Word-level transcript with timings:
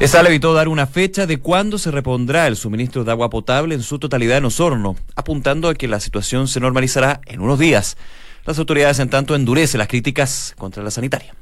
ESAL 0.00 0.28
evitó 0.28 0.54
dar 0.54 0.68
una 0.68 0.86
fecha 0.86 1.26
de 1.26 1.40
cuándo 1.40 1.76
se 1.76 1.90
repondrá 1.90 2.46
el 2.46 2.56
suministro 2.56 3.02
de 3.02 3.10
agua 3.10 3.30
potable 3.30 3.74
en 3.74 3.82
su 3.82 3.98
totalidad 3.98 4.38
en 4.38 4.44
Osorno, 4.44 4.94
apuntando 5.16 5.68
a 5.68 5.74
que 5.74 5.88
la 5.88 5.98
situación 5.98 6.46
se 6.46 6.60
normalizará 6.60 7.20
en 7.26 7.40
unos 7.40 7.58
días. 7.58 7.96
Las 8.44 8.60
autoridades, 8.60 9.00
en 9.00 9.10
tanto, 9.10 9.34
endurecen 9.34 9.78
las 9.78 9.88
críticas 9.88 10.54
contra 10.56 10.84
la 10.84 10.92
sanitaria. 10.92 11.34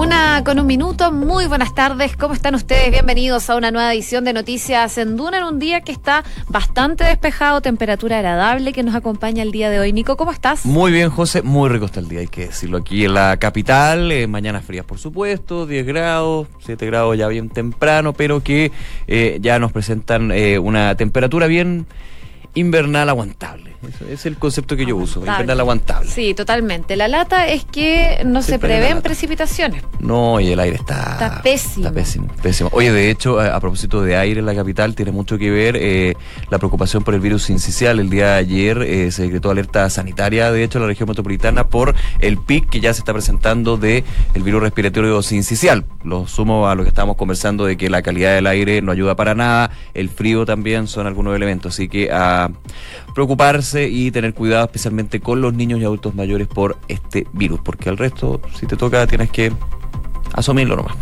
Una 0.00 0.42
con 0.44 0.58
un 0.58 0.66
minuto, 0.66 1.12
muy 1.12 1.46
buenas 1.46 1.74
tardes, 1.74 2.16
¿cómo 2.16 2.32
están 2.32 2.54
ustedes? 2.54 2.90
Bienvenidos 2.90 3.50
a 3.50 3.56
una 3.56 3.70
nueva 3.70 3.92
edición 3.92 4.24
de 4.24 4.32
Noticias 4.32 4.96
en 4.96 5.14
Duna 5.14 5.36
en 5.36 5.44
un 5.44 5.58
día 5.58 5.82
que 5.82 5.92
está 5.92 6.24
bastante 6.48 7.04
despejado, 7.04 7.60
temperatura 7.60 8.16
agradable 8.16 8.72
que 8.72 8.82
nos 8.82 8.94
acompaña 8.94 9.42
el 9.42 9.52
día 9.52 9.68
de 9.68 9.78
hoy. 9.78 9.92
Nico, 9.92 10.16
¿cómo 10.16 10.32
estás? 10.32 10.64
Muy 10.64 10.90
bien, 10.90 11.10
José, 11.10 11.42
muy 11.42 11.68
rico 11.68 11.84
está 11.84 12.00
el 12.00 12.08
día, 12.08 12.20
hay 12.20 12.28
que 12.28 12.46
decirlo. 12.46 12.78
Aquí 12.78 13.04
en 13.04 13.12
la 13.12 13.36
capital, 13.36 14.10
eh, 14.10 14.26
mañana 14.26 14.62
frías 14.62 14.86
por 14.86 14.96
supuesto, 14.96 15.66
10 15.66 15.84
grados, 15.84 16.48
7 16.60 16.86
grados 16.86 17.18
ya 17.18 17.28
bien 17.28 17.50
temprano, 17.50 18.14
pero 18.14 18.42
que 18.42 18.72
eh, 19.06 19.38
ya 19.42 19.58
nos 19.58 19.70
presentan 19.70 20.32
eh, 20.32 20.58
una 20.58 20.94
temperatura 20.94 21.46
bien 21.46 21.86
invernal 22.54 23.10
aguantable. 23.10 23.69
Es 24.10 24.26
el 24.26 24.36
concepto 24.36 24.76
que 24.76 24.84
yo 24.84 24.94
uso, 24.96 25.20
invernal 25.20 25.58
aguantable. 25.58 26.10
Sí, 26.10 26.34
totalmente. 26.34 26.96
La 26.96 27.08
lata 27.08 27.48
es 27.48 27.64
que 27.64 28.22
no 28.26 28.42
se 28.42 28.58
prevén 28.58 29.00
precipitaciones. 29.00 29.82
No, 30.00 30.38
y 30.38 30.48
el 30.52 30.60
aire 30.60 30.76
está, 30.76 31.12
está 31.12 31.42
pésimo. 31.42 31.86
Está 31.86 31.94
pésimo, 31.94 32.28
pésimo. 32.42 32.70
Oye, 32.72 32.92
de 32.92 33.10
hecho, 33.10 33.40
a, 33.40 33.58
propósito 33.58 34.02
de 34.02 34.16
aire 34.16 34.40
en 34.40 34.46
la 34.46 34.54
capital, 34.54 34.94
tiene 34.94 35.12
mucho 35.12 35.38
que 35.38 35.50
ver 35.50 35.76
eh, 35.76 36.14
la 36.50 36.58
preocupación 36.58 37.04
por 37.04 37.14
el 37.14 37.20
virus 37.20 37.44
sincicial. 37.44 38.00
El 38.00 38.10
día 38.10 38.32
de 38.32 38.34
ayer 38.34 38.82
eh, 38.82 39.10
se 39.12 39.22
decretó 39.22 39.50
alerta 39.50 39.88
sanitaria, 39.88 40.52
de 40.52 40.62
hecho, 40.62 40.76
en 40.76 40.82
la 40.82 40.88
región 40.88 41.08
metropolitana 41.08 41.68
por 41.68 41.94
el 42.18 42.36
pic 42.36 42.68
que 42.68 42.80
ya 42.80 42.92
se 42.92 43.00
está 43.00 43.14
presentando 43.14 43.78
de 43.78 44.04
el 44.34 44.42
virus 44.42 44.60
respiratorio 44.60 45.22
sincicial. 45.22 45.86
Lo 46.04 46.26
sumo 46.26 46.68
a 46.68 46.74
lo 46.74 46.82
que 46.82 46.90
estábamos 46.90 47.16
conversando 47.16 47.64
de 47.64 47.78
que 47.78 47.88
la 47.88 48.02
calidad 48.02 48.34
del 48.34 48.46
aire 48.46 48.82
no 48.82 48.92
ayuda 48.92 49.16
para 49.16 49.34
nada, 49.34 49.70
el 49.94 50.10
frío 50.10 50.44
también 50.44 50.86
son 50.86 51.06
algunos 51.06 51.34
elementos. 51.34 51.74
Así 51.74 51.88
que 51.88 52.10
a 52.12 52.50
preocuparse 53.14 53.88
y 53.88 54.10
tener 54.10 54.34
cuidado 54.34 54.66
especialmente 54.66 55.20
con 55.20 55.40
los 55.40 55.54
niños 55.54 55.80
y 55.80 55.84
adultos 55.84 56.14
mayores 56.14 56.48
por 56.48 56.78
este 56.88 57.26
virus, 57.32 57.60
porque 57.64 57.88
al 57.88 57.98
resto, 57.98 58.40
si 58.58 58.66
te 58.66 58.76
toca, 58.76 59.06
tienes 59.06 59.30
que 59.30 59.52
asumirlo 60.32 60.76
nomás. 60.76 60.96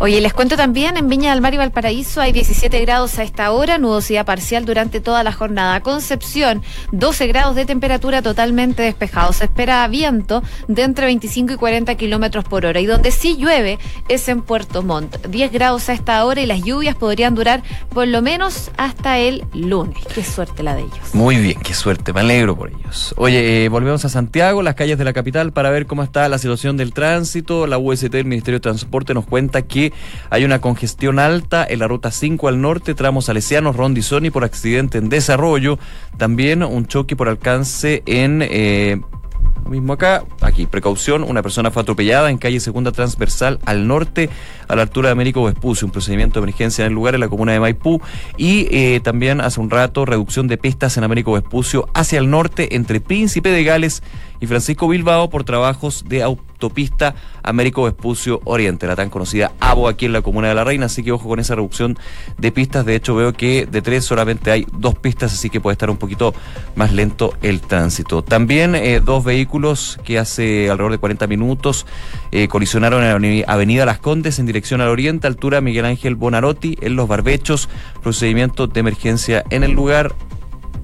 Oye, 0.00 0.20
les 0.20 0.32
cuento 0.32 0.56
también, 0.56 0.96
en 0.96 1.08
Viña 1.08 1.32
del 1.32 1.40
Mar 1.40 1.54
y 1.54 1.56
Valparaíso 1.56 2.20
hay 2.20 2.32
17 2.32 2.80
grados 2.80 3.18
a 3.18 3.22
esta 3.22 3.50
hora, 3.50 3.78
nubosidad 3.78 4.24
parcial 4.24 4.64
durante 4.64 5.00
toda 5.00 5.24
la 5.24 5.32
jornada. 5.32 5.80
Concepción, 5.80 6.62
12 6.92 7.26
grados 7.26 7.56
de 7.56 7.66
temperatura 7.66 8.22
totalmente 8.22 8.82
despejado. 8.82 9.32
Se 9.32 9.44
espera 9.44 9.86
viento 9.88 10.42
de 10.68 10.82
entre 10.82 11.06
25 11.06 11.54
y 11.54 11.56
40 11.56 11.94
kilómetros 11.96 12.44
por 12.44 12.66
hora. 12.66 12.80
Y 12.80 12.86
donde 12.86 13.10
sí 13.10 13.36
llueve 13.36 13.78
es 14.08 14.28
en 14.28 14.42
Puerto 14.42 14.82
Montt. 14.82 15.26
10 15.26 15.52
grados 15.52 15.88
a 15.88 15.92
esta 15.92 16.24
hora 16.24 16.40
y 16.40 16.46
las 16.46 16.62
lluvias 16.62 16.94
podrían 16.94 17.34
durar 17.34 17.62
por 17.90 18.06
lo 18.06 18.22
menos 18.22 18.70
hasta 18.76 19.18
el 19.18 19.44
lunes. 19.52 19.98
Qué 20.14 20.22
suerte 20.22 20.62
la 20.62 20.74
de 20.74 20.82
ellos. 20.82 21.14
Muy 21.14 21.36
bien, 21.36 21.58
qué 21.60 21.74
suerte, 21.74 22.12
me 22.12 22.20
alegro 22.20 22.56
por 22.56 22.70
ellos. 22.70 23.14
Oye, 23.16 23.64
eh, 23.64 23.68
volvemos 23.68 24.04
a 24.04 24.08
Santiago, 24.08 24.62
las 24.62 24.74
calles 24.74 24.98
de 24.98 25.04
la 25.04 25.12
capital, 25.12 25.52
para 25.52 25.70
ver 25.70 25.86
cómo 25.86 26.02
está 26.02 26.28
la 26.28 26.38
situación 26.38 26.76
del 26.76 26.92
tránsito. 26.92 27.66
La 27.66 27.78
UST, 27.78 28.14
el 28.14 28.24
Ministerio 28.24 28.58
de 28.58 28.62
Transporte, 28.70 29.14
nos 29.14 29.26
cuenta 29.26 29.62
que 29.62 29.92
hay 30.30 30.44
una 30.44 30.60
congestión 30.60 31.18
alta 31.18 31.66
en 31.68 31.78
la 31.78 31.88
ruta 31.88 32.10
5 32.10 32.48
al 32.48 32.60
norte, 32.60 32.94
tramos 32.94 33.26
salesianos, 33.26 33.76
Rondizoni 33.76 34.30
por 34.30 34.44
accidente 34.44 34.98
en 34.98 35.08
desarrollo. 35.08 35.78
También 36.16 36.62
un 36.62 36.86
choque 36.86 37.16
por 37.16 37.28
alcance 37.28 38.02
en... 38.06 38.42
Eh, 38.42 39.00
lo 39.64 39.70
mismo 39.70 39.92
acá, 39.92 40.24
aquí, 40.40 40.66
precaución, 40.66 41.22
una 41.22 41.42
persona 41.42 41.70
fue 41.70 41.82
atropellada 41.82 42.30
en 42.30 42.38
calle 42.38 42.58
Segunda 42.58 42.90
Transversal 42.90 43.58
al 43.66 43.86
norte, 43.86 44.30
a 44.66 44.74
la 44.74 44.82
altura 44.82 45.08
de 45.08 45.12
Américo 45.12 45.44
Vespucio, 45.44 45.86
un 45.86 45.92
procedimiento 45.92 46.40
de 46.40 46.44
emergencia 46.44 46.84
en 46.84 46.88
el 46.88 46.94
lugar 46.94 47.14
en 47.14 47.20
la 47.20 47.28
comuna 47.28 47.52
de 47.52 47.60
Maipú, 47.60 48.00
y 48.38 48.66
eh, 48.70 49.00
también 49.00 49.42
hace 49.42 49.60
un 49.60 49.68
rato 49.68 50.06
reducción 50.06 50.48
de 50.48 50.56
pistas 50.56 50.96
en 50.96 51.04
Américo 51.04 51.32
Vespucio 51.32 51.86
hacia 51.92 52.18
el 52.18 52.30
norte 52.30 52.76
entre 52.76 53.00
Príncipe 53.00 53.50
de 53.50 53.62
Gales 53.62 54.02
y 54.40 54.46
Francisco 54.46 54.88
Bilbao 54.88 55.28
por 55.28 55.44
trabajos 55.44 56.04
de 56.08 56.22
autopista 56.58 57.14
Américo 57.44 57.84
Vespucio 57.84 58.40
Oriente, 58.44 58.88
la 58.88 58.96
tan 58.96 59.10
conocida 59.10 59.52
ABO 59.60 59.86
aquí 59.86 60.06
en 60.06 60.12
la 60.12 60.22
Comuna 60.22 60.48
de 60.48 60.56
la 60.56 60.64
Reina, 60.64 60.86
así 60.86 61.04
que 61.04 61.12
ojo 61.12 61.28
con 61.28 61.38
esa 61.38 61.54
reducción 61.54 61.96
de 62.36 62.50
pistas, 62.50 62.84
de 62.84 62.96
hecho 62.96 63.14
veo 63.14 63.32
que 63.32 63.66
de 63.66 63.80
tres 63.80 64.04
solamente 64.04 64.50
hay 64.50 64.66
dos 64.72 64.96
pistas, 64.96 65.32
así 65.32 65.50
que 65.50 65.60
puede 65.60 65.74
estar 65.74 65.88
un 65.88 65.96
poquito 65.96 66.34
más 66.74 66.92
lento 66.92 67.32
el 67.42 67.60
tránsito. 67.60 68.22
También 68.22 68.74
eh, 68.74 69.00
dos 69.00 69.24
vehículos 69.24 70.00
que 70.04 70.18
hace 70.18 70.68
alrededor 70.68 70.92
de 70.92 70.98
40 70.98 71.26
minutos 71.28 71.86
eh, 72.32 72.48
colisionaron 72.48 73.04
en 73.04 73.40
la 73.40 73.52
Avenida 73.52 73.86
Las 73.86 74.00
Condes 74.00 74.40
en 74.40 74.46
dirección 74.46 74.80
al 74.80 74.88
oriente, 74.88 75.28
altura 75.28 75.60
Miguel 75.60 75.84
Ángel 75.84 76.16
Bonarotti, 76.16 76.76
en 76.80 76.96
Los 76.96 77.06
Barbechos, 77.06 77.68
procedimiento 78.02 78.66
de 78.66 78.80
emergencia 78.80 79.44
en 79.50 79.62
el 79.62 79.72
lugar, 79.72 80.12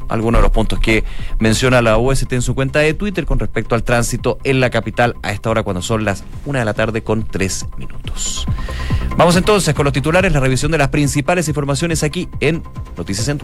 algunos 0.09 0.41
de 0.41 0.43
los 0.43 0.51
puntos 0.51 0.79
que 0.79 1.05
menciona 1.39 1.83
la 1.83 1.99
OST 1.99 2.33
en 2.33 2.43
su 2.43 2.55
cuenta 2.55 2.81
de 2.81 2.95
Twitter 2.95 3.27
con 3.27 3.39
respecto 3.39 3.75
al 3.75 3.83
tránsito 3.83 4.39
en 4.45 4.61
la 4.61 4.71
capital 4.71 5.17
a 5.23 5.33
esta 5.33 5.51
hora 5.51 5.63
cuando 5.63 5.83
son 5.83 6.05
las 6.05 6.25
una 6.45 6.61
de 6.61 6.65
la 6.65 6.75
tarde 6.75 7.03
con 7.03 7.25
tres 7.25 7.67
minutos. 7.77 8.47
Vamos 9.17 9.37
entonces 9.37 9.75
con 9.75 9.85
los 9.85 9.93
titulares, 9.93 10.33
la 10.33 10.41
revisión 10.41 10.73
de 10.73 10.79
las 10.79 10.89
principales 10.89 11.47
informaciones 11.49 12.03
aquí 12.03 12.29
en 12.41 12.63
Noticias 12.97 13.29
en 13.29 13.41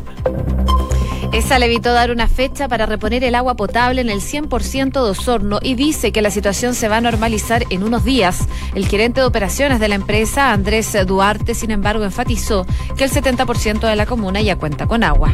esa 1.32 1.60
le 1.60 1.66
evitó 1.66 1.93
dar 1.93 2.10
una 2.10 2.26
fecha 2.26 2.66
para 2.66 2.87
reponer 2.87 3.22
el 3.22 3.37
agua 3.37 3.54
potable 3.54 4.00
en 4.00 4.10
el 4.10 4.21
100% 4.21 4.92
de 4.92 5.10
Osorno 5.10 5.60
y 5.62 5.77
dice 5.77 6.10
que 6.10 6.22
la 6.22 6.31
situación 6.32 6.75
se 6.75 6.88
va 6.88 6.97
a 6.97 7.00
normalizar 7.00 7.65
en 7.71 7.84
unos 7.84 8.04
días. 8.04 8.48
El 8.75 8.88
gerente 8.88 9.21
de 9.21 9.27
operaciones 9.28 9.78
de 9.78 9.87
la 9.87 9.94
empresa, 9.94 10.53
Andrés 10.53 10.97
Duarte, 11.06 11.54
sin 11.54 11.71
embargo, 11.71 12.03
enfatizó 12.03 12.66
que 12.97 13.04
el 13.04 13.12
70% 13.12 13.78
de 13.78 13.94
la 13.94 14.06
comuna 14.06 14.41
ya 14.41 14.56
cuenta 14.56 14.88
con 14.88 15.04
agua. 15.04 15.32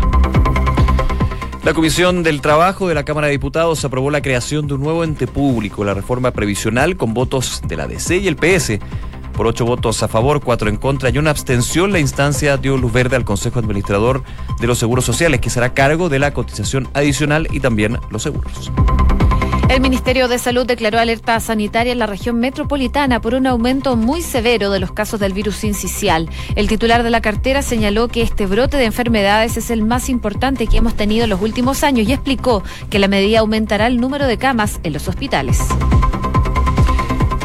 La 1.66 1.74
Comisión 1.74 2.22
del 2.22 2.42
Trabajo 2.42 2.86
de 2.86 2.94
la 2.94 3.04
Cámara 3.04 3.26
de 3.26 3.32
Diputados 3.32 3.84
aprobó 3.84 4.12
la 4.12 4.22
creación 4.22 4.68
de 4.68 4.74
un 4.74 4.82
nuevo 4.82 5.02
ente 5.02 5.26
público, 5.26 5.84
la 5.84 5.94
reforma 5.94 6.30
previsional, 6.30 6.96
con 6.96 7.12
votos 7.12 7.60
de 7.66 7.76
la 7.76 7.88
DC 7.88 8.18
y 8.18 8.28
el 8.28 8.36
PS. 8.36 8.78
Por 9.32 9.48
ocho 9.48 9.66
votos 9.66 10.00
a 10.04 10.06
favor, 10.06 10.40
cuatro 10.44 10.68
en 10.68 10.76
contra 10.76 11.10
y 11.10 11.18
una 11.18 11.30
abstención, 11.30 11.90
la 11.90 11.98
instancia 11.98 12.56
dio 12.56 12.76
luz 12.76 12.92
verde 12.92 13.16
al 13.16 13.24
Consejo 13.24 13.58
Administrador 13.58 14.22
de 14.60 14.66
los 14.68 14.78
Seguros 14.78 15.04
Sociales, 15.04 15.40
que 15.40 15.50
será 15.50 15.74
cargo 15.74 16.08
de 16.08 16.20
la 16.20 16.32
cotización 16.32 16.88
adicional 16.94 17.48
y 17.50 17.58
también 17.58 17.98
los 18.10 18.22
seguros. 18.22 18.70
El 19.68 19.80
Ministerio 19.80 20.28
de 20.28 20.38
Salud 20.38 20.64
declaró 20.64 21.00
alerta 21.00 21.40
sanitaria 21.40 21.92
en 21.92 21.98
la 21.98 22.06
región 22.06 22.38
metropolitana 22.38 23.20
por 23.20 23.34
un 23.34 23.48
aumento 23.48 23.96
muy 23.96 24.22
severo 24.22 24.70
de 24.70 24.78
los 24.78 24.92
casos 24.92 25.18
del 25.18 25.32
virus 25.32 25.56
sincicial. 25.56 26.30
El 26.54 26.68
titular 26.68 27.02
de 27.02 27.10
la 27.10 27.20
cartera 27.20 27.62
señaló 27.62 28.06
que 28.06 28.22
este 28.22 28.46
brote 28.46 28.76
de 28.76 28.84
enfermedades 28.84 29.56
es 29.56 29.70
el 29.70 29.82
más 29.82 30.08
importante 30.08 30.68
que 30.68 30.76
hemos 30.76 30.94
tenido 30.94 31.24
en 31.24 31.30
los 31.30 31.42
últimos 31.42 31.82
años 31.82 32.08
y 32.08 32.12
explicó 32.12 32.62
que 32.90 33.00
la 33.00 33.08
medida 33.08 33.40
aumentará 33.40 33.88
el 33.88 34.00
número 34.00 34.28
de 34.28 34.38
camas 34.38 34.78
en 34.84 34.92
los 34.92 35.08
hospitales. 35.08 35.60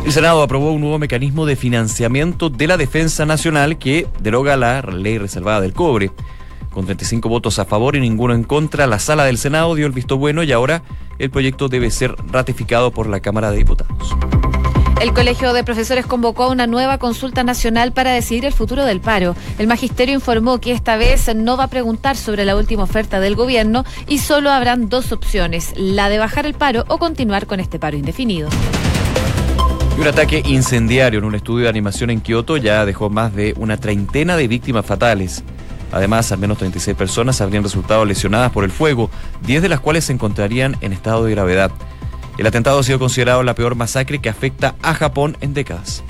El 0.05 0.11
Senado 0.11 0.43
aprobó 0.43 0.71
un 0.71 0.81
nuevo 0.81 0.99
mecanismo 0.99 1.47
de 1.47 1.55
financiamiento 1.55 2.51
de 2.51 2.67
la 2.67 2.77
defensa 2.77 3.25
nacional 3.25 3.79
que 3.79 4.07
deroga 4.19 4.57
la 4.57 4.81
ley 4.81 5.17
reservada 5.17 5.59
del 5.59 5.73
cobre. 5.73 6.11
Con 6.69 6.85
35 6.85 7.27
votos 7.27 7.59
a 7.59 7.65
favor 7.65 7.95
y 7.95 7.99
ninguno 7.99 8.33
en 8.33 8.43
contra, 8.43 8.87
la 8.87 8.99
sala 8.99 9.25
del 9.25 9.37
Senado 9.37 9.75
dio 9.75 9.87
el 9.87 9.91
visto 9.91 10.17
bueno 10.17 10.43
y 10.43 10.51
ahora 10.51 10.83
el 11.21 11.29
proyecto 11.29 11.69
debe 11.69 11.91
ser 11.91 12.15
ratificado 12.31 12.91
por 12.91 13.07
la 13.07 13.19
Cámara 13.19 13.51
de 13.51 13.57
Diputados. 13.57 14.15
El 14.99 15.13
Colegio 15.13 15.53
de 15.53 15.63
Profesores 15.63 16.05
convocó 16.05 16.43
a 16.43 16.49
una 16.49 16.67
nueva 16.67 16.97
consulta 16.97 17.43
nacional 17.43 17.91
para 17.91 18.11
decidir 18.11 18.45
el 18.45 18.53
futuro 18.53 18.85
del 18.85 19.01
paro. 19.01 19.35
El 19.59 19.67
magisterio 19.67 20.15
informó 20.15 20.59
que 20.59 20.71
esta 20.71 20.97
vez 20.97 21.33
no 21.35 21.57
va 21.57 21.65
a 21.65 21.67
preguntar 21.69 22.17
sobre 22.17 22.43
la 22.43 22.55
última 22.55 22.83
oferta 22.83 23.19
del 23.19 23.35
gobierno 23.35 23.83
y 24.07 24.17
solo 24.17 24.51
habrán 24.51 24.89
dos 24.89 25.11
opciones, 25.11 25.73
la 25.75 26.09
de 26.09 26.17
bajar 26.17 26.45
el 26.45 26.55
paro 26.55 26.85
o 26.87 26.97
continuar 26.97 27.45
con 27.45 27.59
este 27.59 27.79
paro 27.79 27.97
indefinido. 27.97 28.49
Un 29.99 30.07
ataque 30.07 30.41
incendiario 30.45 31.19
en 31.19 31.25
un 31.25 31.35
estudio 31.35 31.65
de 31.65 31.69
animación 31.69 32.09
en 32.09 32.21
Kioto 32.21 32.57
ya 32.57 32.85
dejó 32.85 33.11
más 33.11 33.35
de 33.35 33.53
una 33.57 33.77
treintena 33.77 34.35
de 34.35 34.47
víctimas 34.47 34.85
fatales. 34.85 35.43
Además, 35.91 36.31
al 36.31 36.39
menos 36.39 36.57
36 36.57 36.95
personas 36.95 37.41
habrían 37.41 37.63
resultado 37.63 38.05
lesionadas 38.05 38.51
por 38.51 38.63
el 38.63 38.71
fuego, 38.71 39.09
10 39.45 39.61
de 39.61 39.69
las 39.69 39.79
cuales 39.79 40.05
se 40.05 40.13
encontrarían 40.13 40.77
en 40.81 40.93
estado 40.93 41.25
de 41.25 41.31
gravedad. 41.31 41.71
El 42.37 42.47
atentado 42.47 42.79
ha 42.79 42.83
sido 42.83 42.99
considerado 42.99 43.43
la 43.43 43.55
peor 43.55 43.75
masacre 43.75 44.19
que 44.19 44.29
afecta 44.29 44.75
a 44.81 44.93
Japón 44.93 45.37
en 45.41 45.53
décadas. 45.53 46.03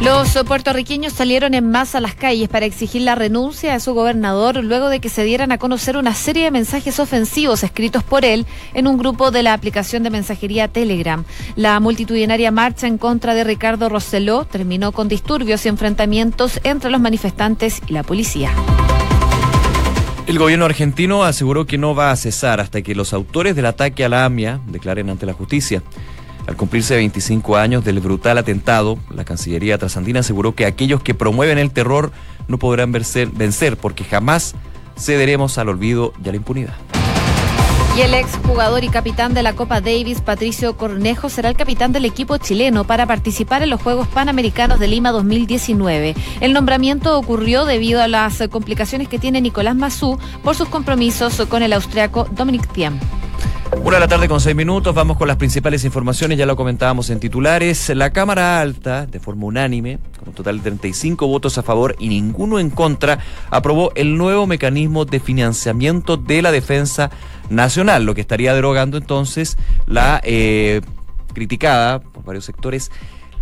Los 0.00 0.32
puertorriqueños 0.46 1.12
salieron 1.12 1.52
en 1.52 1.70
masa 1.70 1.98
a 1.98 2.00
las 2.00 2.14
calles 2.14 2.48
para 2.48 2.64
exigir 2.64 3.02
la 3.02 3.16
renuncia 3.16 3.74
de 3.74 3.80
su 3.80 3.92
gobernador 3.92 4.64
luego 4.64 4.88
de 4.88 4.98
que 4.98 5.10
se 5.10 5.24
dieran 5.24 5.52
a 5.52 5.58
conocer 5.58 5.98
una 5.98 6.14
serie 6.14 6.44
de 6.44 6.50
mensajes 6.50 6.98
ofensivos 6.98 7.62
escritos 7.64 8.02
por 8.02 8.24
él 8.24 8.46
en 8.72 8.86
un 8.86 8.96
grupo 8.96 9.30
de 9.30 9.42
la 9.42 9.52
aplicación 9.52 10.02
de 10.02 10.08
mensajería 10.08 10.68
Telegram. 10.68 11.24
La 11.54 11.78
multitudinaria 11.80 12.50
marcha 12.50 12.86
en 12.86 12.96
contra 12.96 13.34
de 13.34 13.44
Ricardo 13.44 13.90
Rosselló 13.90 14.46
terminó 14.46 14.92
con 14.92 15.08
disturbios 15.08 15.66
y 15.66 15.68
enfrentamientos 15.68 16.60
entre 16.64 16.90
los 16.90 17.00
manifestantes 17.00 17.82
y 17.86 17.92
la 17.92 18.02
policía. 18.02 18.52
El 20.30 20.38
gobierno 20.38 20.64
argentino 20.64 21.24
aseguró 21.24 21.66
que 21.66 21.76
no 21.76 21.96
va 21.96 22.12
a 22.12 22.16
cesar 22.16 22.60
hasta 22.60 22.82
que 22.82 22.94
los 22.94 23.12
autores 23.12 23.56
del 23.56 23.66
ataque 23.66 24.04
a 24.04 24.08
la 24.08 24.24
AMIA 24.24 24.60
declaren 24.68 25.10
ante 25.10 25.26
la 25.26 25.32
justicia. 25.32 25.82
Al 26.46 26.54
cumplirse 26.54 26.94
25 26.94 27.56
años 27.56 27.84
del 27.84 27.98
brutal 27.98 28.38
atentado, 28.38 28.96
la 29.12 29.24
Cancillería 29.24 29.76
trasandina 29.76 30.20
aseguró 30.20 30.54
que 30.54 30.66
aquellos 30.66 31.02
que 31.02 31.14
promueven 31.14 31.58
el 31.58 31.72
terror 31.72 32.12
no 32.46 32.60
podrán 32.60 32.92
vencer, 32.92 33.26
vencer 33.26 33.76
porque 33.76 34.04
jamás 34.04 34.54
cederemos 34.96 35.58
al 35.58 35.68
olvido 35.68 36.12
y 36.24 36.28
a 36.28 36.30
la 36.30 36.36
impunidad. 36.36 36.89
Y 37.96 38.02
el 38.02 38.14
exjugador 38.14 38.84
y 38.84 38.88
capitán 38.88 39.34
de 39.34 39.42
la 39.42 39.54
Copa 39.54 39.80
Davis, 39.80 40.20
Patricio 40.20 40.76
Cornejo, 40.76 41.28
será 41.28 41.48
el 41.48 41.56
capitán 41.56 41.92
del 41.92 42.04
equipo 42.04 42.38
chileno 42.38 42.84
para 42.84 43.04
participar 43.04 43.62
en 43.62 43.70
los 43.70 43.82
Juegos 43.82 44.06
Panamericanos 44.08 44.78
de 44.78 44.86
Lima 44.86 45.10
2019. 45.10 46.14
El 46.40 46.52
nombramiento 46.52 47.18
ocurrió 47.18 47.64
debido 47.64 48.00
a 48.00 48.08
las 48.08 48.42
complicaciones 48.48 49.08
que 49.08 49.18
tiene 49.18 49.40
Nicolás 49.40 49.74
Mazú 49.74 50.18
por 50.44 50.54
sus 50.54 50.68
compromisos 50.68 51.42
con 51.48 51.62
el 51.62 51.72
austriaco 51.72 52.28
Dominic 52.30 52.66
Thiem. 52.72 52.98
Una 53.78 53.96
de 53.96 54.00
la 54.00 54.08
tarde 54.08 54.28
con 54.28 54.40
seis 54.40 54.54
minutos, 54.56 54.94
vamos 54.94 55.16
con 55.16 55.28
las 55.28 55.36
principales 55.36 55.84
informaciones, 55.84 56.36
ya 56.36 56.44
lo 56.44 56.56
comentábamos 56.56 57.08
en 57.08 57.20
titulares. 57.20 57.88
La 57.90 58.10
Cámara 58.12 58.60
Alta, 58.60 59.06
de 59.06 59.20
forma 59.20 59.46
unánime, 59.46 59.98
con 60.18 60.28
un 60.28 60.34
total 60.34 60.58
de 60.58 60.62
35 60.64 61.26
votos 61.26 61.56
a 61.56 61.62
favor 61.62 61.94
y 61.98 62.08
ninguno 62.08 62.58
en 62.58 62.70
contra, 62.70 63.20
aprobó 63.48 63.92
el 63.94 64.18
nuevo 64.18 64.46
mecanismo 64.46 65.04
de 65.04 65.20
financiamiento 65.20 66.16
de 66.16 66.42
la 66.42 66.52
defensa 66.52 67.10
nacional, 67.48 68.04
lo 68.04 68.14
que 68.14 68.20
estaría 68.20 68.54
derogando 68.54 68.98
entonces 68.98 69.56
la 69.86 70.20
eh, 70.24 70.82
criticada 71.32 72.00
por 72.00 72.24
varios 72.24 72.44
sectores 72.44 72.90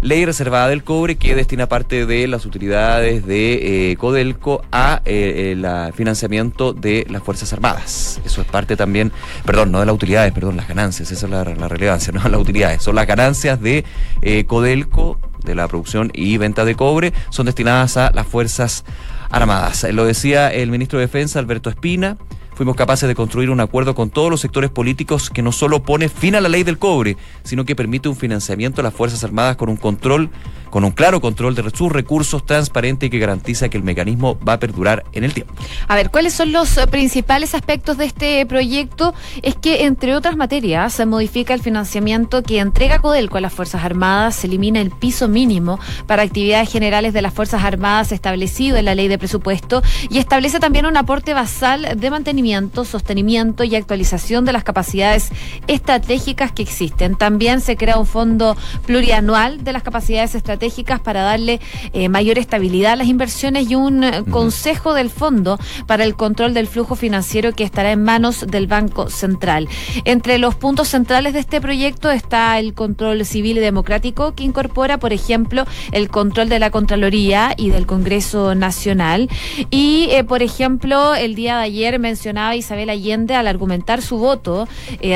ley 0.01 0.25
reservada 0.25 0.69
del 0.69 0.85
cobre 0.85 1.17
que 1.17 1.35
destina 1.35 1.69
parte 1.69 2.07
de 2.07 2.27
las 2.29 2.47
utilidades 2.47 3.27
de 3.27 3.91
eh, 3.91 3.97
Codelco 3.97 4.63
a 4.71 5.03
eh, 5.05 5.53
el 5.53 5.93
financiamiento 5.93 6.73
de 6.73 7.07
las 7.09 7.23
Fuerzas 7.23 7.53
Armadas. 7.53 8.21
Eso 8.25 8.41
es 8.41 8.47
parte 8.47 8.77
también, 8.77 9.13
perdón, 9.45 9.73
no 9.73 9.81
de 9.81 9.87
las 9.87 9.95
utilidades, 9.95 10.33
perdón, 10.33 10.57
las 10.57 10.69
ganancias, 10.69 11.11
esa 11.11 11.27
es 11.27 11.31
la, 11.31 11.45
relevancia, 11.69 12.13
no 12.15 12.29
las 12.29 12.41
utilidades, 12.41 12.83
son 12.83 12.95
las 12.95 13.07
ganancias 13.07 13.61
de 13.61 13.85
eh, 14.23 14.45
Codelco, 14.45 15.19
de 15.45 15.55
la 15.55 15.69
producción 15.69 16.11
y 16.15 16.37
venta 16.37 16.65
de 16.65 16.75
cobre, 16.75 17.13
son 17.31 17.47
destinadas 17.47 17.97
a 17.97 18.11
las 18.11 18.27
Fuerzas 18.27 18.85
Armadas. 19.31 19.85
Lo 19.93 20.05
decía 20.05 20.53
el 20.53 20.71
ministro 20.71 20.99
de 20.99 21.07
Defensa, 21.07 21.39
Alberto 21.39 21.71
Espina 21.71 22.17
fuimos 22.59 22.75
capaces 22.75 23.09
de 23.09 23.15
construir 23.15 23.51
un 23.51 23.61
acuerdo 23.61 23.95
con 23.95 24.11
todos 24.11 24.33
los 24.33 24.41
sectores 24.41 24.69
políticos 24.69 25.31
que 25.31 25.43
no 25.43 25.53
solo 25.53 25.85
pone 25.85 26.09
fin 26.09 26.35
a 26.35 26.41
la 26.41 26.49
ley 26.49 26.65
del 26.65 26.77
cobre, 26.77 27.17
sino 27.45 27.65
que 27.65 27.77
permite 27.77 28.09
un 28.09 28.17
financiamiento 28.17 28.81
a 28.81 28.85
las 28.85 28.93
Fuerzas 28.93 29.23
Armadas 29.23 29.55
con 29.55 29.69
un 29.69 29.77
control 29.77 30.29
con 30.69 30.85
un 30.85 30.91
claro 30.91 31.21
control 31.21 31.55
de 31.55 31.71
sus 31.71 31.91
recursos 31.91 32.45
transparente 32.45 33.07
y 33.07 33.11
que 33.11 33.19
garantiza 33.19 33.69
que 33.69 33.77
el 33.77 33.83
mecanismo 33.83 34.39
va 34.47 34.55
a 34.55 34.59
perdurar 34.59 35.05
en 35.13 35.25
el 35.25 35.35
tiempo. 35.35 35.55
A 35.87 35.97
ver, 35.97 36.11
¿cuáles 36.11 36.35
son 36.35 36.53
los 36.53 36.77
eh, 36.77 36.87
principales 36.87 37.55
aspectos 37.55 37.97
de 37.99 38.05
este 38.05 38.45
proyecto? 38.47 39.15
Es 39.43 39.57
que, 39.57 39.85
entre 39.85 40.15
otras 40.15 40.37
materias, 40.37 40.93
se 40.93 41.07
modifica 41.07 41.55
el 41.55 41.61
financiamiento 41.61 42.43
que 42.43 42.59
entrega 42.59 42.99
Codelco 43.01 43.39
a 43.39 43.41
las 43.41 43.53
Fuerzas 43.53 43.85
Armadas, 43.85 44.37
se 44.37 44.47
elimina 44.47 44.81
el 44.81 44.91
piso 44.91 45.29
mínimo 45.29 45.79
para 46.07 46.23
actividades 46.23 46.71
generales 46.71 47.13
de 47.13 47.23
las 47.23 47.35
Fuerzas 47.35 47.65
Armadas 47.65 48.13
establecido 48.13 48.77
en 48.77 48.85
la 48.85 48.95
ley 48.95 49.09
de 49.09 49.19
presupuesto 49.19 49.83
y 50.11 50.19
establece 50.19 50.61
también 50.61 50.87
un 50.87 50.97
aporte 50.97 51.35
basal 51.35 51.99
de 51.99 52.11
mantenimiento, 52.11 52.48
sostenimiento 52.85 53.65
y 53.65 53.77
actualización 53.77 54.45
de 54.45 54.53
las 54.53 54.65
capacidades 54.65 55.31
estratégicas 55.67 56.53
que 56.53 56.63
existen. 56.63 57.17
También 57.17 57.61
se 57.61 57.77
crea 57.77 57.99
un 57.99 58.07
fondo 58.07 58.57
plurianual 58.87 59.65
de 59.65 59.73
las 59.73 59.83
capacidades 59.83 60.35
estratégicas 60.35 61.01
para 61.01 61.23
darle 61.23 61.61
eh, 61.93 62.09
mayor 62.09 62.39
estabilidad 62.39 62.93
a 62.93 62.97
las 62.97 63.09
inversiones 63.09 63.71
y 63.71 63.75
un 63.75 64.05
eh, 64.05 64.25
consejo 64.31 64.95
del 64.95 65.11
fondo 65.11 65.59
para 65.87 66.05
el 66.05 66.15
control 66.15 66.55
del 66.55 66.67
flujo 66.67 66.95
financiero 66.97 67.53
que 67.53 67.65
estará 67.65 67.93
en 67.93 68.03
manos 68.03 68.47
del 68.47 68.67
Banco 68.67 69.11
Central. 69.11 69.69
Entre 70.05 70.39
los 70.39 70.55
puntos 70.55 70.89
centrales 70.89 71.35
de 71.35 71.41
este 71.41 71.61
proyecto 71.61 72.11
está 72.11 72.59
el 72.59 72.75
control 72.75 73.25
civil 73.25 73.59
y 73.59 73.61
democrático 73.61 74.35
que 74.35 74.45
incorpora, 74.45 74.99
por 74.99 75.13
ejemplo, 75.13 75.67
el 75.93 76.09
control 76.09 76.49
de 76.49 76.59
la 76.59 76.71
Contraloría 76.71 77.55
y 77.57 77.71
del 77.71 77.87
Congreso 77.87 78.55
Nacional. 78.55 79.29
Y, 79.71 80.09
eh, 80.11 80.25
por 80.25 80.43
ejemplo, 80.43 81.15
el 81.15 81.35
día 81.35 81.57
de 81.57 81.65
ayer 81.65 81.99
mencionaba 82.39 82.57
Isabel 82.57 82.91
Allende 82.91 83.35
al 83.35 83.49
argumentar 83.49 84.01
su 84.01 84.19
voto 84.19 84.69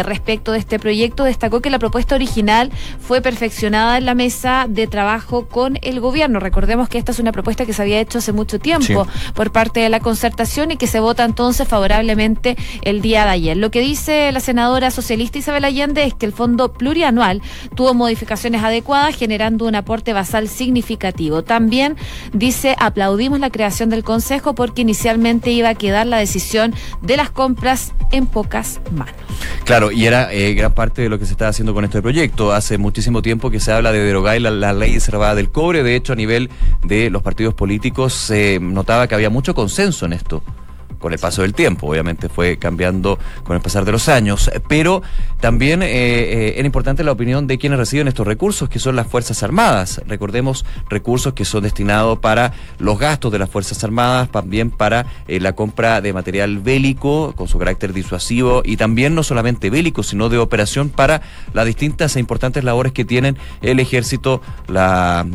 respecto 0.04 0.52
de 0.52 0.58
este 0.58 0.78
proyecto, 0.78 1.24
destacó 1.24 1.60
que 1.60 1.70
la 1.70 1.78
propuesta 1.78 2.14
original 2.14 2.70
fue 3.00 3.20
perfeccionada 3.20 3.98
en 3.98 4.06
la 4.06 4.14
mesa 4.14 4.66
de 4.69 4.86
trabajo 4.86 5.46
con 5.46 5.78
el 5.82 6.00
gobierno. 6.00 6.40
Recordemos 6.40 6.88
que 6.88 6.98
esta 6.98 7.12
es 7.12 7.20
una 7.20 7.30
propuesta 7.30 7.64
que 7.64 7.72
se 7.72 7.82
había 7.82 8.00
hecho 8.00 8.19
hace 8.19 8.32
mucho 8.32 8.58
tiempo 8.58 9.06
por 9.34 9.52
parte 9.52 9.80
de 9.80 9.88
la 9.88 10.00
concertación 10.00 10.72
y 10.72 10.76
que 10.76 10.86
se 10.86 10.98
vota 10.98 11.24
entonces 11.24 11.69
favorablemente 11.69 12.56
el 12.82 13.02
día 13.02 13.24
de 13.24 13.30
ayer. 13.30 13.56
Lo 13.56 13.70
que 13.70 13.80
dice 13.80 14.32
la 14.32 14.40
senadora 14.40 14.90
socialista 14.90 15.38
Isabel 15.38 15.64
Allende 15.64 16.04
es 16.04 16.14
que 16.14 16.26
el 16.26 16.32
fondo 16.32 16.72
plurianual 16.72 17.40
tuvo 17.76 17.94
modificaciones 17.94 18.64
adecuadas 18.64 19.14
generando 19.14 19.66
un 19.66 19.76
aporte 19.76 20.12
basal 20.12 20.48
significativo. 20.48 21.44
También 21.44 21.96
dice 22.32 22.74
aplaudimos 22.78 23.38
la 23.38 23.50
creación 23.50 23.90
del 23.90 24.02
Consejo 24.02 24.54
porque 24.54 24.82
inicialmente 24.82 25.52
iba 25.52 25.69
a 25.69 25.74
quedar 25.74 26.06
la 26.06 26.16
decisión 26.16 26.74
de 27.00 27.12
las 27.17 27.31
compras 27.31 27.93
en 28.11 28.26
pocas 28.26 28.81
manos. 28.94 29.14
Claro, 29.64 29.91
y 29.91 30.06
era 30.06 30.32
eh, 30.32 30.55
gran 30.55 30.75
parte 30.75 31.03
de 31.03 31.09
lo 31.09 31.19
que 31.19 31.26
se 31.26 31.32
está 31.32 31.49
haciendo 31.49 31.75
con 31.75 31.85
este 31.85 32.03
proyecto. 32.03 32.53
Hace 32.53 32.79
muchísimo 32.79 33.23
tiempo 33.23 33.50
que 33.50 33.61
se 33.61 33.73
habla 33.73 33.93
de 33.93 34.00
derogar 34.00 34.41
la, 34.41 34.50
la 34.50 34.73
ley 34.73 34.94
reservada 34.94 35.35
del 35.35 35.50
cobre. 35.50 35.82
De 35.82 35.97
hecho, 35.97 36.12
a 36.12 36.17
nivel 36.17 36.50
de 36.82 37.11
los 37.11 37.23
partidos 37.23 37.55
políticos 37.55 38.12
se 38.12 38.59
notaba 38.61 39.06
que 39.06 39.14
había 39.14 39.31
mucho 39.31 39.55
consenso 39.55 40.06
en 40.06 40.12
esto 40.14 40.43
con 41.02 41.12
el 41.12 41.19
paso 41.19 41.43
del 41.43 41.52
tiempo. 41.52 41.88
Obviamente 41.88 42.31
fue 42.31 42.56
cambiando 42.56 43.19
con 43.43 43.56
el 43.56 43.62
pasar 43.62 43.84
de 43.84 43.93
los 43.93 44.08
años. 44.08 44.50
Pero 44.69 45.02
también 45.40 45.82
eh, 45.82 45.88
eh, 45.88 46.54
era 46.56 46.64
importante 46.64 47.04
la 47.04 47.12
opinión 47.12 47.46
de 47.46 47.58
quienes 47.58 47.78
reciben 47.78 48.08
estos 48.08 48.26
recursos, 48.26 48.69
que 48.69 48.78
son 48.78 48.96
las 48.96 49.06
Fuerzas 49.06 49.43
Armadas. 49.43 50.00
Recordemos 50.06 50.64
recursos 50.88 51.34
que 51.34 51.44
son 51.44 51.64
destinados 51.64 52.19
para 52.20 52.52
los 52.78 52.99
gastos 52.99 53.32
de 53.32 53.38
las 53.38 53.50
Fuerzas 53.50 53.82
Armadas, 53.84 54.31
también 54.31 54.70
para 54.70 55.06
eh, 55.28 55.40
la 55.40 55.54
compra 55.54 56.00
de 56.00 56.12
material 56.12 56.58
bélico 56.58 57.34
con 57.37 57.48
su 57.48 57.58
carácter 57.58 57.93
disuasivo 57.93 58.62
y 58.64 58.76
también 58.76 59.14
no 59.14 59.22
solamente 59.22 59.69
bélico, 59.69 60.02
sino 60.02 60.28
de 60.28 60.38
operación 60.38 60.88
para 60.88 61.20
las 61.52 61.66
distintas 61.66 62.16
e 62.16 62.20
importantes 62.20 62.64
labores 62.64 62.93
que 62.93 63.05
tienen 63.05 63.37
el 63.60 63.81
ejército, 63.81 64.40
la, 64.69 65.26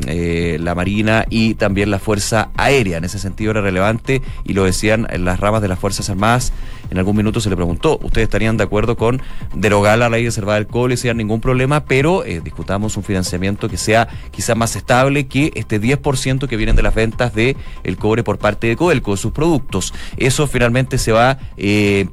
la 0.59 0.75
Marina 0.75 1.25
y 1.29 1.55
también 1.55 1.91
la 1.91 1.99
Fuerza 1.99 2.49
Aérea. 2.55 2.97
En 2.97 3.03
ese 3.03 3.19
sentido 3.19 3.51
era 3.51 3.61
relevante 3.61 4.21
y 4.45 4.53
lo 4.53 4.63
decían 4.63 5.07
las 5.19 5.39
ramas 5.39 5.56
de 5.61 5.67
las 5.67 5.79
Fuerzas 5.79 6.09
Armadas, 6.09 6.53
en 6.89 6.97
algún 6.97 7.17
minuto 7.17 7.39
se 7.39 7.49
le 7.49 7.55
preguntó, 7.55 7.99
¿ustedes 8.03 8.25
estarían 8.25 8.57
de 8.57 8.63
acuerdo 8.63 8.97
con 8.97 9.21
derogar 9.53 9.97
la 9.99 10.09
ley 10.09 10.23
de 10.23 10.29
reserva 10.29 10.55
del 10.55 10.67
cobre 10.67 10.97
sin 10.97 11.17
ningún 11.17 11.41
problema, 11.41 11.85
pero 11.85 12.25
eh, 12.25 12.41
discutamos 12.43 12.97
un 12.97 13.03
financiamiento 13.03 13.69
que 13.69 13.77
sea 13.77 14.07
quizá 14.31 14.55
más 14.55 14.75
estable 14.75 15.27
que 15.27 15.51
este 15.55 15.81
10% 15.81 16.47
que 16.47 16.57
vienen 16.57 16.75
de 16.75 16.83
las 16.83 16.95
ventas 16.95 17.33
de 17.33 17.55
el 17.83 17.97
cobre 17.97 18.23
por 18.23 18.37
parte 18.37 18.67
de 18.67 18.75
Codelco, 18.75 19.11
de 19.11 19.17
sus 19.17 19.31
productos? 19.31 19.93
Eso 20.17 20.47
finalmente 20.47 20.97
se 20.97 21.11
va... 21.11 21.37
Eh, 21.57 22.07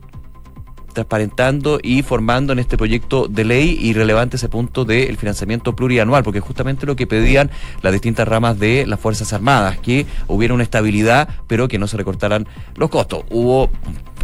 transparentando 0.95 1.79
y 1.83 2.03
formando 2.03 2.55
en 2.55 2.59
este 2.59 2.79
proyecto 2.79 3.29
de 3.29 3.45
ley 3.45 3.77
y 3.81 3.93
relevante 3.93 4.37
ese 4.37 4.49
punto 4.49 4.87
del 4.87 5.17
financiamiento 5.19 5.77
plurianual, 5.77 6.23
porque 6.23 6.41
justamente 6.41 6.87
lo 6.87 6.97
que 6.97 7.07
pedían 7.07 7.51
las 7.83 7.93
distintas 7.93 8.27
ramas 8.27 8.59
de 8.59 8.87
las 8.87 8.99
Fuerzas 8.99 9.33
Armadas, 9.33 9.79
que 9.79 10.07
hubiera 10.27 10.55
una 10.55 10.63
estabilidad, 10.63 11.29
pero 11.47 11.69
que 11.69 11.79
no 11.79 11.87
se 11.87 11.99
recortaran 11.99 12.47
los 12.77 12.89
costos. 12.89 13.25
Hubo 13.31 13.69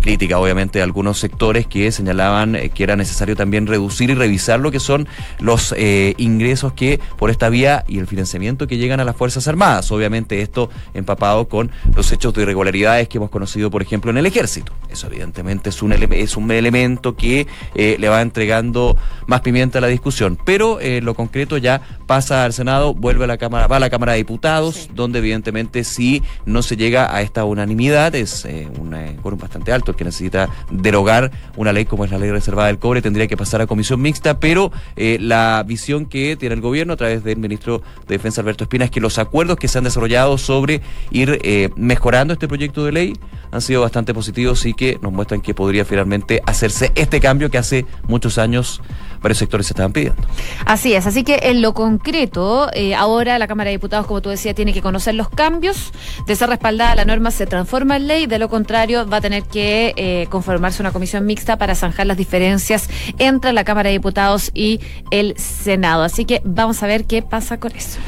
crítica, 0.00 0.38
obviamente, 0.38 0.78
de 0.78 0.82
algunos 0.82 1.18
sectores 1.18 1.66
que 1.66 1.92
señalaban 1.92 2.56
eh, 2.56 2.70
que 2.70 2.82
era 2.82 2.96
necesario 2.96 3.36
también 3.36 3.66
reducir 3.66 4.10
y 4.10 4.14
revisar 4.14 4.58
lo 4.60 4.70
que 4.70 4.80
son 4.80 5.06
los 5.38 5.74
eh, 5.76 6.14
ingresos 6.16 6.72
que 6.72 6.98
por 7.18 7.30
esta 7.30 7.48
vía 7.48 7.84
y 7.86 7.98
el 7.98 8.06
financiamiento 8.06 8.66
que 8.66 8.76
llegan 8.76 9.00
a 9.00 9.04
las 9.04 9.16
Fuerzas 9.16 9.46
Armadas. 9.46 9.92
Obviamente 9.92 10.42
esto 10.42 10.70
empapado 10.94 11.48
con 11.48 11.70
los 11.94 12.10
hechos 12.12 12.34
de 12.34 12.42
irregularidades 12.42 13.08
que 13.08 13.18
hemos 13.18 13.30
conocido, 13.30 13.70
por 13.70 13.82
ejemplo, 13.82 14.10
en 14.10 14.18
el 14.18 14.26
ejército. 14.26 14.72
Eso 14.88 15.06
evidentemente 15.06 15.68
es 15.68 15.82
un, 15.82 15.92
es 15.92 16.36
un 16.36 16.50
elemento 16.50 17.14
que 17.14 17.46
eh, 17.74 17.96
le 17.98 18.08
va 18.08 18.22
entregando 18.22 18.96
más 19.26 19.42
pimienta 19.42 19.78
a 19.78 19.80
la 19.82 19.88
discusión. 19.88 20.38
Pero 20.44 20.78
lo 20.80 21.14
concreto 21.14 21.58
ya 21.58 21.82
pasa 22.06 22.44
al 22.44 22.52
Senado, 22.52 22.94
vuelve 22.94 23.24
a 23.24 23.26
la 23.26 23.38
Cámara, 23.38 23.66
va 23.66 23.76
a 23.76 23.80
la 23.80 23.90
Cámara 23.90 24.12
de 24.12 24.18
Diputados, 24.18 24.88
donde 24.94 25.18
evidentemente 25.18 25.84
si 25.84 26.22
no 26.46 26.62
se 26.62 26.76
llega 26.76 27.14
a 27.14 27.22
esta 27.22 27.44
unanimidad, 27.44 28.14
es 28.14 28.46
un 28.78 28.96
quórum 29.22 29.38
bastante 29.38 29.72
alto 29.72 29.89
que 29.96 30.04
necesita 30.04 30.48
derogar 30.70 31.30
una 31.56 31.72
ley 31.72 31.84
como 31.84 32.04
es 32.04 32.10
la 32.10 32.18
ley 32.18 32.30
reservada 32.30 32.68
del 32.68 32.78
cobre, 32.78 33.02
tendría 33.02 33.26
que 33.26 33.36
pasar 33.36 33.60
a 33.60 33.66
comisión 33.66 34.00
mixta, 34.00 34.38
pero 34.38 34.72
eh, 34.96 35.18
la 35.20 35.64
visión 35.66 36.06
que 36.06 36.36
tiene 36.36 36.54
el 36.54 36.60
gobierno 36.60 36.94
a 36.94 36.96
través 36.96 37.24
del 37.24 37.38
ministro 37.38 37.82
de 38.06 38.16
Defensa 38.16 38.40
Alberto 38.40 38.64
Espina 38.64 38.84
es 38.84 38.90
que 38.90 39.00
los 39.00 39.18
acuerdos 39.18 39.56
que 39.56 39.68
se 39.68 39.78
han 39.78 39.84
desarrollado 39.84 40.38
sobre 40.38 40.80
ir 41.10 41.38
eh, 41.42 41.70
mejorando 41.76 42.32
este 42.32 42.48
proyecto 42.48 42.84
de 42.84 42.92
ley 42.92 43.12
han 43.52 43.60
sido 43.60 43.80
bastante 43.80 44.14
positivos 44.14 44.64
y 44.66 44.74
que 44.74 44.98
nos 45.02 45.12
muestran 45.12 45.40
que 45.40 45.54
podría 45.54 45.84
finalmente 45.84 46.42
hacerse 46.46 46.92
este 46.94 47.20
cambio 47.20 47.50
que 47.50 47.58
hace 47.58 47.86
muchos 48.06 48.38
años 48.38 48.80
varios 49.20 49.38
sectores 49.38 49.66
se 49.66 49.72
estaban 49.72 49.92
pidiendo. 49.92 50.22
Así 50.64 50.94
es, 50.94 51.06
así 51.06 51.24
que 51.24 51.40
en 51.44 51.62
lo 51.62 51.74
concreto, 51.74 52.70
eh, 52.72 52.94
ahora 52.94 53.38
la 53.38 53.46
Cámara 53.46 53.68
de 53.68 53.76
Diputados, 53.76 54.06
como 54.06 54.20
tú 54.20 54.30
decías, 54.30 54.54
tiene 54.54 54.72
que 54.72 54.82
conocer 54.82 55.14
los 55.14 55.28
cambios. 55.28 55.92
De 56.26 56.36
ser 56.36 56.48
respaldada, 56.48 56.94
la 56.94 57.04
norma 57.04 57.30
se 57.30 57.46
transforma 57.46 57.96
en 57.96 58.06
ley. 58.06 58.26
De 58.26 58.38
lo 58.38 58.48
contrario, 58.48 59.08
va 59.08 59.18
a 59.18 59.20
tener 59.20 59.42
que 59.44 59.94
eh, 59.96 60.26
conformarse 60.30 60.82
una 60.82 60.92
comisión 60.92 61.26
mixta 61.26 61.56
para 61.56 61.74
zanjar 61.74 62.06
las 62.06 62.16
diferencias 62.16 62.88
entre 63.18 63.52
la 63.52 63.64
Cámara 63.64 63.88
de 63.88 63.94
Diputados 63.94 64.50
y 64.54 64.80
el 65.10 65.36
Senado. 65.38 66.02
Así 66.02 66.24
que 66.24 66.42
vamos 66.44 66.82
a 66.82 66.86
ver 66.86 67.04
qué 67.06 67.22
pasa 67.22 67.58
con 67.58 67.72
eso. 67.72 67.98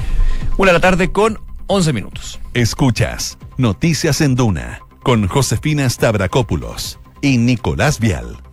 Una 0.57 0.71
de 0.71 0.75
la 0.75 0.81
tarde 0.81 1.13
con 1.13 1.39
11 1.67 1.93
minutos. 1.93 2.41
Escuchas 2.55 3.39
Noticias 3.57 4.21
en 4.21 4.35
Duna 4.35 4.81
con 5.03 5.27
Josefina 5.27 5.89
Stavrakopoulos 5.89 6.99
y 7.21 7.39
Nicolás 7.39 7.99
Vial. 7.99 8.52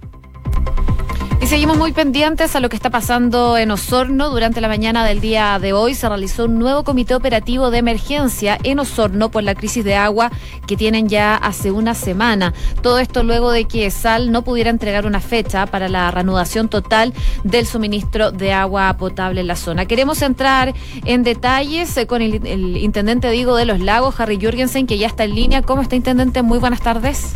Seguimos 1.50 1.80
muy 1.80 1.94
pendientes 1.94 2.56
a 2.56 2.60
lo 2.60 2.70
que 2.70 2.76
está 2.76 2.92
pasando 2.92 3.58
en 3.58 3.72
Osorno. 3.72 4.30
Durante 4.30 4.62
la 4.62 4.68
mañana 4.68 5.04
del 5.04 5.20
día 5.20 5.58
de 5.58 5.74
hoy 5.74 5.96
se 5.96 6.08
realizó 6.08 6.46
un 6.46 6.60
nuevo 6.60 6.84
comité 6.84 7.16
operativo 7.16 7.72
de 7.72 7.80
emergencia 7.80 8.60
en 8.62 8.78
Osorno 8.78 9.32
por 9.32 9.42
la 9.42 9.56
crisis 9.56 9.84
de 9.84 9.96
agua 9.96 10.32
que 10.68 10.78
tienen 10.78 11.10
ya 11.10 11.36
hace 11.36 11.72
una 11.72 11.96
semana. 11.96 12.54
Todo 12.84 13.00
esto 13.00 13.24
luego 13.24 13.50
de 13.50 13.66
que 13.66 13.90
Sal 13.90 14.32
no 14.32 14.44
pudiera 14.44 14.70
entregar 14.70 15.08
una 15.08 15.22
fecha 15.22 15.66
para 15.66 15.90
la 15.90 16.12
reanudación 16.12 16.70
total 16.70 17.16
del 17.44 17.66
suministro 17.66 18.32
de 18.32 18.54
agua 18.54 18.96
potable 18.98 19.42
en 19.42 19.48
la 19.48 19.56
zona. 19.56 19.86
Queremos 19.86 20.22
entrar 20.22 20.76
en 21.04 21.24
detalles 21.24 21.98
eh, 21.98 22.06
con 22.06 22.22
el, 22.22 22.46
el 22.46 22.78
intendente 22.78 23.28
Diego 23.32 23.56
de 23.56 23.66
los 23.66 23.80
Lagos, 23.80 24.20
Harry 24.20 24.38
Jürgensen, 24.38 24.86
que 24.86 25.00
ya 25.00 25.08
está 25.08 25.24
en 25.24 25.34
línea. 25.34 25.64
¿Cómo 25.64 25.82
está, 25.82 25.96
intendente? 25.96 26.44
Muy 26.44 26.60
buenas 26.60 26.82
tardes. 26.82 27.34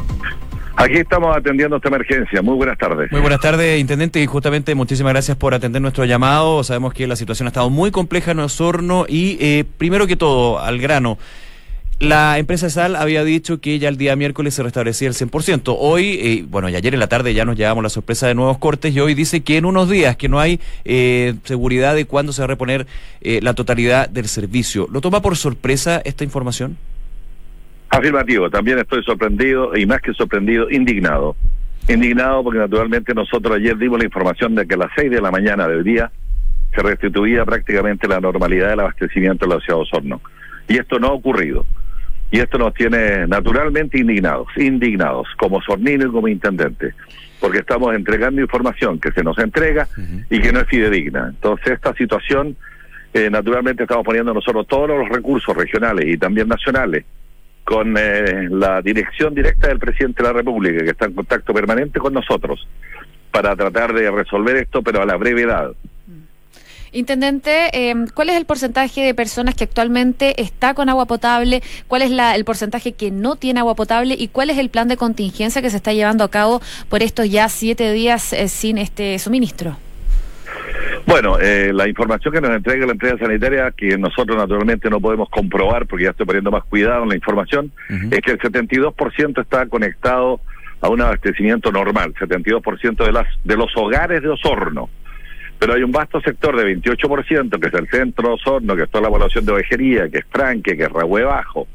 Aquí 0.84 0.98
estamos 0.98 1.36
atendiendo 1.36 1.78
esta 1.78 1.88
emergencia. 1.88 2.42
Muy 2.42 2.56
buenas 2.56 2.78
tardes. 2.78 3.10
Muy 3.10 3.22
buenas 3.22 3.40
tardes, 3.40 3.80
intendente, 3.80 4.22
y 4.22 4.26
justamente 4.26 4.76
muchísimas 4.76 5.14
gracias 5.14 5.38
por 5.38 5.54
atender 5.54 5.82
nuestro 5.82 6.04
llamado. 6.04 6.62
Sabemos 6.66 6.94
que 6.94 7.08
la 7.08 7.16
situación 7.16 7.48
ha 7.48 7.52
estado 7.52 7.70
muy 7.70 7.90
compleja 7.90 8.32
en 8.32 8.40
Osorno 8.40 9.06
y 9.08 9.38
eh, 9.40 9.64
primero 9.78 10.08
que 10.08 10.18
todo, 10.18 10.60
al 10.60 10.80
grano. 10.80 11.18
La 12.00 12.38
empresa 12.38 12.70
sal 12.70 12.98
había 12.98 13.24
dicho 13.24 13.62
que 13.62 13.80
ya 13.80 13.88
el 13.88 13.96
día 13.96 14.18
miércoles 14.18 14.54
se 14.56 14.62
restablecía 14.62 15.08
el 15.08 15.14
100%. 15.14 15.74
Hoy, 15.80 16.20
eh, 16.22 16.46
bueno, 16.50 16.68
y 16.68 16.76
ayer 16.76 16.94
en 16.94 17.00
la 17.00 17.08
tarde 17.08 17.34
ya 17.34 17.46
nos 17.46 17.56
llevamos 17.56 17.82
la 17.82 17.90
sorpresa 17.90 18.28
de 18.28 18.36
nuevos 18.36 18.58
cortes 18.58 18.94
y 18.94 19.00
hoy 19.00 19.14
dice 19.14 19.40
que 19.40 19.56
en 19.56 19.64
unos 19.64 19.90
días, 19.90 20.18
que 20.18 20.28
no 20.28 20.42
hay 20.42 20.60
eh, 20.84 21.36
seguridad 21.46 21.96
de 21.96 22.04
cuándo 22.04 22.34
se 22.34 22.42
va 22.42 22.44
a 22.44 22.48
reponer 22.48 22.88
eh, 23.22 23.40
la 23.42 23.54
totalidad 23.54 24.10
del 24.10 24.28
servicio. 24.28 24.90
¿Lo 24.92 25.00
toma 25.00 25.22
por 25.22 25.38
sorpresa 25.38 26.02
esta 26.04 26.26
información? 26.26 26.78
Afirmativo, 27.94 28.50
también 28.50 28.80
estoy 28.80 29.04
sorprendido 29.04 29.78
y 29.78 29.86
más 29.86 30.02
que 30.02 30.16
sorprendido, 30.16 30.68
indignado. 30.72 31.36
Indignado 31.88 32.44
porque 32.44 32.58
naturalmente 32.58 33.14
nosotros 33.14 33.56
ayer 33.56 33.78
dimos 33.78 34.00
la 34.00 34.06
información 34.06 34.56
de 34.56 34.66
que 34.66 34.74
a 34.74 34.78
las 34.78 34.90
6 34.96 35.12
de 35.12 35.22
la 35.22 35.30
mañana 35.30 35.68
del 35.68 35.84
día 35.84 36.12
se 36.74 36.82
restituía 36.82 37.46
prácticamente 37.46 38.08
la 38.08 38.20
normalidad 38.20 38.70
del 38.70 38.80
abastecimiento 38.80 39.46
de 39.46 39.54
la 39.54 39.62
ciudad 39.62 39.78
de 39.78 39.84
Osorno. 39.84 40.22
Y 40.68 40.80
esto 40.80 40.98
no 40.98 41.10
ha 41.10 41.12
ocurrido. 41.12 41.68
Y 42.32 42.40
esto 42.40 42.58
nos 42.58 42.74
tiene 42.74 43.28
naturalmente 43.28 44.00
indignados, 44.00 44.48
indignados, 44.58 45.28
como 45.38 45.62
sornino 45.62 46.08
y 46.08 46.12
como 46.12 46.28
intendente, 46.28 46.96
porque 47.40 47.60
estamos 47.60 47.94
entregando 47.94 48.42
información 48.42 49.00
que 49.00 49.12
se 49.12 49.24
nos 49.24 49.38
entrega 49.38 49.88
y 50.32 50.42
que 50.42 50.52
no 50.52 50.62
es 50.62 50.68
fidedigna. 50.68 51.28
Entonces 51.30 51.74
esta 51.74 51.94
situación, 51.94 52.58
eh, 53.14 53.30
naturalmente 53.30 53.84
estamos 53.84 54.04
poniendo 54.04 54.34
nosotros 54.34 54.66
todos 54.66 54.90
los 54.90 55.10
recursos 55.10 55.56
regionales 55.56 56.08
y 56.08 56.18
también 56.18 56.48
nacionales 56.48 57.06
con 57.64 57.96
eh, 57.98 58.48
la 58.50 58.82
dirección 58.82 59.34
directa 59.34 59.68
del 59.68 59.80
presidente 59.80 60.22
de 60.22 60.30
la 60.30 60.34
República, 60.34 60.84
que 60.84 60.92
está 60.92 61.06
en 61.06 61.14
contacto 61.14 61.54
permanente 61.54 62.00
con 62.00 62.14
nosotros, 62.14 62.68
para 63.32 63.56
tratar 63.56 63.94
de 63.94 64.12
resolver 64.12 64.58
esto, 64.58 64.82
pero 64.82 65.02
a 65.02 65.06
la 65.06 65.16
brevedad. 65.18 65.72
Intendente, 66.94 67.70
eh, 67.74 67.96
¿cuál 68.14 68.30
es 68.30 68.36
el 68.36 68.46
porcentaje 68.46 69.02
de 69.02 69.16
personas 69.16 69.56
que 69.56 69.64
actualmente 69.64 70.40
está 70.40 70.76
con 70.76 70.90
agua 70.90 71.06
potable? 71.08 71.64
¿Cuál 71.88 72.04
es 72.04 72.12
la, 72.12 72.36
el 72.36 72.46
porcentaje 72.46 72.92
que 72.92 73.10
no 73.10 73.36
tiene 73.36 73.62
agua 73.62 73.74
potable? 73.74 74.16
¿Y 74.18 74.28
cuál 74.28 74.52
es 74.52 74.60
el 74.60 74.70
plan 74.70 74.88
de 74.88 74.96
contingencia 74.96 75.64
que 75.64 75.72
se 75.72 75.78
está 75.78 75.92
llevando 75.92 76.24
a 76.24 76.30
cabo 76.30 76.62
por 76.90 77.02
estos 77.02 77.32
ya 77.32 77.50
siete 77.50 77.92
días 77.94 78.32
eh, 78.32 78.48
sin 78.48 78.78
este 78.78 79.18
suministro? 79.18 79.76
Bueno, 81.06 81.38
eh, 81.40 81.72
la 81.74 81.88
información 81.88 82.34
que 82.34 82.42
nos 82.42 82.52
entrega 82.52 82.86
la 82.86 82.94
empresa 82.94 83.18
sanitaria, 83.18 83.72
que 83.72 83.98
nosotros 83.98 84.38
naturalmente 84.38 84.90
no 84.90 85.02
podemos 85.02 85.30
comprobar 85.30 85.86
porque 85.86 86.06
ya 86.06 86.12
estoy 86.12 86.26
poniendo 86.26 86.50
más 86.50 86.64
cuidado 86.64 87.04
en 87.04 87.10
la 87.10 87.16
información, 87.16 87.72
es 88.10 88.22
que 88.22 88.32
el 88.32 88.40
72% 88.40 89.42
está 89.42 89.66
conectado 89.68 90.40
a 90.82 90.90
un 90.90 91.02
abastecimiento 91.02 91.72
normal, 91.72 92.14
72% 92.14 93.06
de, 93.06 93.12
las, 93.12 93.28
de 93.44 93.56
los 93.56 93.72
hogares 93.76 94.22
de 94.22 94.30
Osorno. 94.30 94.90
Pero 95.60 95.74
hay 95.74 95.84
un 95.84 95.92
vasto 95.92 96.20
sector 96.22 96.58
de 96.58 96.76
28%, 96.76 97.60
que 97.60 97.68
es 97.68 97.74
el 97.74 97.88
centro 97.90 98.30
de 98.30 98.34
Osorno, 98.36 98.76
que 98.76 98.84
es 98.84 98.90
toda 98.90 99.04
la 99.04 99.10
población 99.10 99.46
de 99.46 99.54
Ovejería, 99.54 100.10
que 100.10 100.20
es 100.20 100.26
Franque, 100.30 100.76
que 100.76 100.84
es 100.84 100.92
Rahue 100.92 101.24
Bajo, 101.24 101.68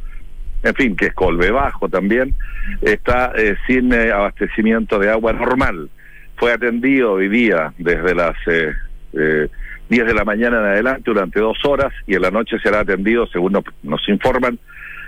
en 0.62 0.74
fin, 0.74 0.96
que 0.96 1.06
es 1.06 1.14
Colbe 1.14 1.50
Bajo 1.50 1.88
también, 1.88 2.34
está 2.82 3.32
eh, 3.36 3.56
sin 3.66 3.92
eh, 3.92 4.10
abastecimiento 4.10 4.98
de 4.98 5.10
agua 5.10 5.32
normal. 5.32 5.88
Fue 6.36 6.52
atendido 6.52 7.12
hoy 7.12 7.28
día 7.28 7.72
desde 7.78 8.14
las 8.14 8.36
eh, 8.46 8.74
eh, 9.12 9.48
10 9.88 10.06
de 10.06 10.14
la 10.14 10.24
mañana 10.24 10.58
en 10.58 10.64
adelante 10.66 11.02
durante 11.06 11.40
dos 11.40 11.58
horas 11.64 11.92
y 12.06 12.14
en 12.14 12.22
la 12.22 12.30
noche 12.30 12.58
será 12.62 12.80
atendido, 12.80 13.26
según 13.26 13.52
nos, 13.52 13.64
nos 13.82 14.06
informan, 14.08 14.58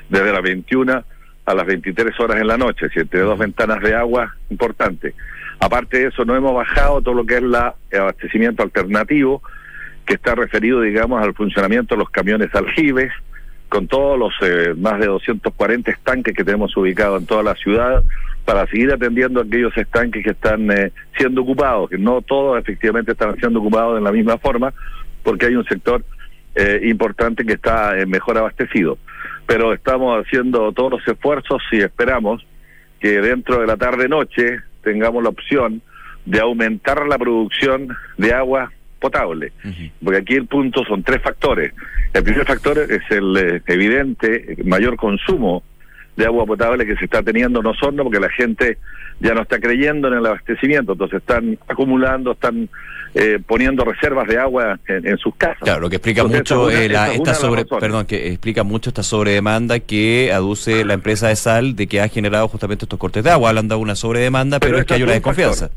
desde 0.08 0.32
las 0.32 0.42
21 0.42 1.04
a 1.46 1.54
las 1.54 1.66
23 1.66 2.18
horas 2.20 2.40
en 2.40 2.46
la 2.46 2.56
noche, 2.56 2.86
entre 2.94 3.20
dos 3.20 3.38
ventanas 3.38 3.80
de 3.80 3.94
agua 3.94 4.34
importante. 4.50 5.14
Aparte 5.58 5.98
de 5.98 6.08
eso, 6.08 6.24
no 6.24 6.36
hemos 6.36 6.54
bajado 6.54 7.02
todo 7.02 7.14
lo 7.14 7.26
que 7.26 7.36
es 7.36 7.42
la, 7.42 7.74
el 7.90 8.00
abastecimiento 8.00 8.62
alternativo, 8.62 9.42
que 10.06 10.14
está 10.14 10.34
referido, 10.34 10.80
digamos, 10.80 11.22
al 11.22 11.34
funcionamiento 11.34 11.94
de 11.94 12.00
los 12.00 12.10
camiones 12.10 12.54
aljibes, 12.54 13.12
con 13.68 13.86
todos 13.86 14.18
los 14.18 14.32
eh, 14.42 14.74
más 14.76 14.98
de 14.98 15.06
240 15.06 15.90
estanques 15.90 16.34
que 16.34 16.44
tenemos 16.44 16.76
ubicados 16.76 17.20
en 17.20 17.26
toda 17.26 17.42
la 17.42 17.54
ciudad, 17.54 18.02
para 18.50 18.66
seguir 18.66 18.92
atendiendo 18.92 19.42
aquellos 19.42 19.76
estanques 19.76 20.24
que 20.24 20.30
están 20.30 20.68
eh, 20.72 20.90
siendo 21.16 21.42
ocupados, 21.42 21.88
que 21.88 21.98
no 21.98 22.20
todos 22.20 22.58
efectivamente 22.58 23.12
están 23.12 23.36
siendo 23.36 23.60
ocupados 23.60 23.94
de 23.94 24.00
la 24.00 24.10
misma 24.10 24.38
forma, 24.38 24.74
porque 25.22 25.46
hay 25.46 25.54
un 25.54 25.64
sector 25.66 26.04
eh, 26.56 26.80
importante 26.82 27.44
que 27.44 27.52
está 27.52 27.96
eh, 27.96 28.06
mejor 28.06 28.38
abastecido. 28.38 28.98
Pero 29.46 29.72
estamos 29.72 30.26
haciendo 30.26 30.72
todos 30.72 30.90
los 30.90 31.06
esfuerzos 31.06 31.62
y 31.70 31.76
esperamos 31.76 32.44
que 32.98 33.20
dentro 33.20 33.60
de 33.60 33.68
la 33.68 33.76
tarde-noche 33.76 34.58
tengamos 34.82 35.22
la 35.22 35.28
opción 35.28 35.80
de 36.24 36.40
aumentar 36.40 37.06
la 37.06 37.18
producción 37.18 37.96
de 38.18 38.32
agua 38.34 38.72
potable. 38.98 39.52
Porque 40.02 40.18
aquí 40.18 40.34
el 40.34 40.48
punto 40.48 40.84
son 40.86 41.04
tres 41.04 41.22
factores. 41.22 41.72
El 42.12 42.24
primer 42.24 42.44
factor 42.44 42.78
es 42.78 43.02
el 43.10 43.36
eh, 43.36 43.62
evidente 43.68 44.56
mayor 44.64 44.96
consumo 44.96 45.62
de 46.16 46.26
agua 46.26 46.44
potable 46.46 46.84
que 46.86 46.96
se 46.96 47.04
está 47.04 47.22
teniendo 47.22 47.62
no 47.62 47.72
solo 47.74 48.04
porque 48.04 48.20
la 48.20 48.30
gente 48.30 48.78
ya 49.20 49.34
no 49.34 49.42
está 49.42 49.58
creyendo 49.58 50.08
en 50.08 50.14
el 50.14 50.26
abastecimiento, 50.26 50.92
entonces 50.92 51.18
están 51.18 51.58
acumulando, 51.68 52.32
están 52.32 52.68
eh, 53.14 53.38
poniendo 53.46 53.84
reservas 53.84 54.26
de 54.28 54.38
agua 54.38 54.78
en, 54.86 55.06
en, 55.06 55.18
sus 55.18 55.34
casas. 55.34 55.58
Claro, 55.62 55.80
lo 55.80 55.90
que 55.90 55.96
explica 55.96 56.22
Entonces, 56.22 56.40
mucho 56.56 56.70
es 56.70 56.76
eh, 56.80 56.86
una- 56.90 56.94
esa 56.94 57.06
es 57.06 57.12
esta 57.12 57.22
una 57.22 57.30
las 57.32 57.40
sobre, 57.40 57.64
perdón, 57.64 58.06
que 58.06 58.28
explica 58.28 58.62
mucho 58.62 58.90
esta 58.90 59.02
sobredemanda 59.02 59.80
que 59.80 60.30
aduce 60.32 60.84
la 60.84 60.94
empresa 60.94 61.28
de 61.28 61.36
sal 61.36 61.74
de 61.76 61.86
que 61.86 62.00
ha 62.00 62.08
generado 62.08 62.48
justamente 62.48 62.84
estos 62.84 62.98
cortes 62.98 63.24
de 63.24 63.30
agua. 63.30 63.48
Hablan 63.50 63.68
de 63.68 63.74
una 63.74 63.94
sobredemanda, 63.94 64.58
pero, 64.60 64.70
Pero 64.72 64.80
es 64.82 64.86
que 64.86 64.94
hay 64.94 65.02
una 65.02 65.12
factor. 65.14 65.34
desconfianza. 65.36 65.74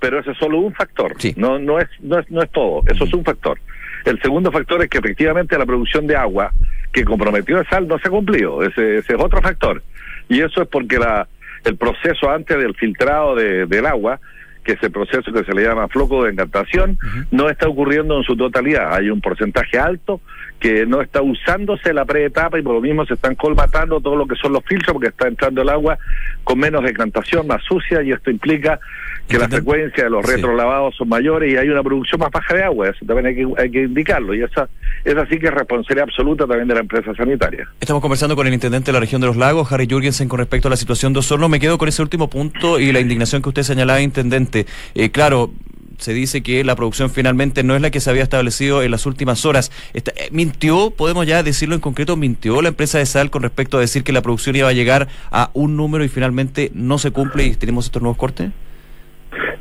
pero 0.00 0.18
ese 0.20 0.30
es 0.32 0.38
solo 0.38 0.58
un 0.58 0.72
factor. 0.74 1.14
Sí. 1.18 1.32
No, 1.36 1.58
no 1.58 1.78
es, 1.78 1.88
no 2.00 2.18
es, 2.18 2.30
no 2.30 2.42
es 2.42 2.50
todo. 2.50 2.82
Eso 2.86 3.04
es 3.04 3.12
un 3.14 3.24
factor. 3.24 3.58
El 4.04 4.20
segundo 4.20 4.50
factor 4.52 4.82
es 4.82 4.88
que 4.90 4.98
efectivamente 4.98 5.56
la 5.56 5.64
producción 5.66 6.06
de 6.06 6.16
agua 6.16 6.50
que 6.94 7.04
comprometió 7.04 7.58
el 7.58 7.66
sal 7.66 7.86
no 7.88 7.98
se 7.98 8.08
ha 8.08 8.10
cumplido. 8.10 8.62
Ese, 8.62 8.98
ese 8.98 9.14
es 9.14 9.20
otro 9.20 9.42
factor. 9.42 9.82
Y 10.28 10.40
eso 10.40 10.62
es 10.62 10.68
porque 10.68 10.98
la, 10.98 11.28
el 11.64 11.76
proceso 11.76 12.30
antes 12.30 12.56
del 12.56 12.74
filtrado 12.74 13.34
de- 13.34 13.66
del 13.66 13.84
agua, 13.84 14.20
que 14.64 14.72
es 14.72 14.82
el 14.82 14.90
proceso 14.90 15.32
que 15.32 15.44
se 15.44 15.52
le 15.54 15.62
llama 15.62 15.88
floco 15.88 16.24
de 16.24 16.30
encantación, 16.32 16.98
no 17.30 17.48
está 17.50 17.68
ocurriendo 17.68 18.16
en 18.18 18.24
su 18.24 18.36
totalidad. 18.36 18.94
Hay 18.94 19.10
un 19.10 19.20
porcentaje 19.20 19.78
alto 19.78 20.20
que 20.58 20.86
no 20.86 21.02
está 21.02 21.20
usándose 21.20 21.92
la 21.92 22.04
preetapa 22.06 22.58
y 22.58 22.62
por 22.62 22.74
lo 22.74 22.80
mismo 22.80 23.04
se 23.04 23.14
están 23.14 23.34
colmatando 23.34 24.00
todo 24.00 24.16
lo 24.16 24.26
que 24.26 24.36
son 24.36 24.52
los 24.52 24.64
filtros 24.64 24.94
porque 24.94 25.08
está 25.08 25.28
entrando 25.28 25.60
el 25.62 25.68
agua 25.68 25.98
con 26.42 26.58
menos 26.58 26.82
decantación, 26.82 27.46
más 27.46 27.62
sucia 27.64 28.02
y 28.02 28.12
esto 28.12 28.30
implica 28.30 28.80
que 29.28 29.38
la 29.38 29.48
frecuencia 29.48 30.04
de 30.04 30.10
los 30.10 30.24
Sí. 30.24 30.32
retrolavados 30.36 30.94
son 30.96 31.08
mayores 31.08 31.52
y 31.52 31.56
hay 31.56 31.68
una 31.68 31.82
producción 31.82 32.20
más 32.20 32.30
baja 32.30 32.54
de 32.54 32.62
agua. 32.62 32.88
Eso 32.88 33.04
también 33.06 33.26
hay 33.26 33.34
que, 33.34 33.46
hay 33.62 33.70
que 33.70 33.82
indicarlo 33.82 34.34
y 34.34 34.42
esa, 34.42 34.68
esa 35.04 35.26
sí 35.26 35.38
que 35.38 35.46
es 35.48 35.54
responsabilidad 35.54 36.04
absoluta 36.08 36.46
también 36.46 36.68
de 36.68 36.74
la 36.74 36.80
empresa 36.80 37.14
sanitaria. 37.14 37.68
Estamos 37.80 38.00
conversando 38.00 38.36
con 38.36 38.46
el 38.46 38.54
intendente 38.54 38.86
de 38.86 38.92
la 38.94 39.00
región 39.00 39.20
de 39.20 39.26
los 39.26 39.36
lagos, 39.36 39.70
Harry 39.72 39.86
Jurgensen, 39.90 40.28
con 40.28 40.38
respecto 40.38 40.68
a 40.68 40.70
la 40.70 40.76
situación 40.76 41.12
de 41.12 41.18
Osorno. 41.20 41.48
Me 41.48 41.60
quedo 41.60 41.76
con 41.78 41.88
ese 41.88 42.00
último 42.02 42.28
punto 42.30 42.78
y 42.78 42.92
la 42.92 43.00
indignación 43.00 43.42
que 43.42 43.48
usted 43.50 43.62
señalaba, 43.62 44.00
intendente. 44.00 44.53
Eh, 44.94 45.10
claro, 45.10 45.52
se 45.98 46.12
dice 46.12 46.42
que 46.42 46.64
la 46.64 46.76
producción 46.76 47.10
finalmente 47.10 47.62
no 47.62 47.74
es 47.74 47.82
la 47.82 47.90
que 47.90 48.00
se 48.00 48.10
había 48.10 48.22
establecido 48.22 48.82
en 48.82 48.90
las 48.90 49.06
últimas 49.06 49.44
horas. 49.46 49.70
Eh, 49.94 50.02
¿Mintió, 50.30 50.90
podemos 50.90 51.26
ya 51.26 51.42
decirlo 51.42 51.74
en 51.74 51.80
concreto, 51.80 52.16
mintió 52.16 52.60
la 52.62 52.68
empresa 52.68 52.98
de 52.98 53.06
sal 53.06 53.30
con 53.30 53.42
respecto 53.42 53.78
a 53.78 53.80
decir 53.80 54.04
que 54.04 54.12
la 54.12 54.22
producción 54.22 54.56
iba 54.56 54.68
a 54.68 54.72
llegar 54.72 55.08
a 55.30 55.50
un 55.54 55.76
número 55.76 56.04
y 56.04 56.08
finalmente 56.08 56.70
no 56.74 56.98
se 56.98 57.10
cumple 57.10 57.44
y 57.44 57.54
tenemos 57.54 57.86
estos 57.86 58.02
nuevos 58.02 58.18
cortes? 58.18 58.50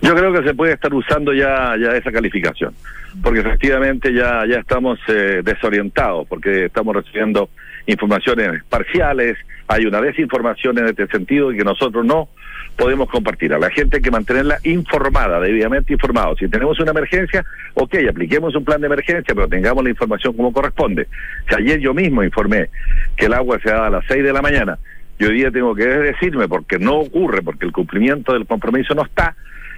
Yo 0.01 0.13
creo 0.15 0.33
que 0.33 0.43
se 0.43 0.53
puede 0.53 0.73
estar 0.73 0.93
usando 0.93 1.33
ya, 1.33 1.75
ya 1.81 1.95
esa 1.95 2.11
calificación, 2.11 2.73
porque 3.21 3.39
efectivamente 3.39 4.13
ya, 4.13 4.45
ya 4.45 4.59
estamos 4.59 4.99
eh, 5.07 5.41
desorientados, 5.43 6.27
porque 6.27 6.65
estamos 6.65 6.95
recibiendo 6.95 7.49
informaciones 7.85 8.63
parciales, 8.65 9.37
hay 9.67 9.85
una 9.85 10.01
desinformación 10.01 10.77
en 10.77 10.87
este 10.87 11.07
sentido 11.07 11.51
y 11.51 11.57
que 11.57 11.63
nosotros 11.63 12.05
no 12.05 12.29
podemos 12.75 13.09
compartir. 13.09 13.53
A 13.53 13.59
la 13.59 13.69
gente 13.69 13.97
hay 13.97 14.01
que 14.01 14.11
mantenerla 14.11 14.57
informada, 14.63 15.39
debidamente 15.39 15.93
informada. 15.93 16.33
Si 16.37 16.47
tenemos 16.47 16.79
una 16.79 16.91
emergencia, 16.91 17.45
ok, 17.75 17.95
apliquemos 18.09 18.55
un 18.55 18.65
plan 18.65 18.81
de 18.81 18.87
emergencia, 18.87 19.33
pero 19.33 19.47
tengamos 19.47 19.83
la 19.83 19.89
información 19.89 20.33
como 20.35 20.51
corresponde. 20.51 21.07
Si 21.49 21.55
ayer 21.55 21.79
yo 21.79 21.93
mismo 21.93 22.23
informé 22.23 22.69
que 23.15 23.25
el 23.25 23.33
agua 23.33 23.59
se 23.63 23.69
da 23.69 23.87
a 23.87 23.89
las 23.89 24.05
6 24.07 24.23
de 24.23 24.33
la 24.33 24.41
mañana, 24.41 24.77
yo 25.19 25.29
hoy 25.29 25.35
día 25.35 25.51
tengo 25.51 25.75
que 25.75 25.85
decirme 25.85 26.47
porque 26.47 26.79
no 26.79 26.95
ocurre, 26.95 27.41
porque 27.41 27.65
el 27.65 27.71
cumplimiento 27.71 28.33
del 28.33 28.47
compromiso 28.47 28.95
no 28.95 29.03
está, 29.03 29.35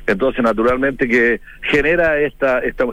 entonces 0.08 0.44
naturalmente 0.44 1.08
que 1.08 1.42
genera 1.62 2.20
esta, 2.20 2.60
esta, 2.60 2.86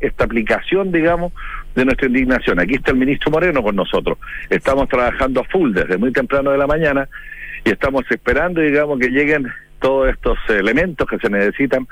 esta 0.00 0.24
aplicación, 0.24 0.92
digamos, 0.92 1.32
de 1.74 1.84
nuestra 1.84 2.06
indignación. 2.06 2.60
Aquí 2.60 2.74
está 2.74 2.92
el 2.92 2.98
ministro 2.98 3.30
Moreno 3.30 3.62
con 3.62 3.76
nosotros. 3.76 4.18
Estamos 4.50 4.88
trabajando 4.88 5.40
a 5.40 5.44
full 5.44 5.72
desde 5.72 5.96
muy 5.96 6.12
temprano 6.12 6.50
de 6.50 6.58
la 6.58 6.66
mañana 6.66 7.08
y 7.64 7.70
estamos 7.70 8.04
esperando, 8.10 8.60
digamos, 8.60 8.98
que 8.98 9.08
lleguen 9.08 9.48
todos 9.80 10.08
estos 10.08 10.38
elementos 10.48 11.08
que 11.08 11.18
se 11.18 11.28
necesitan 11.28 11.86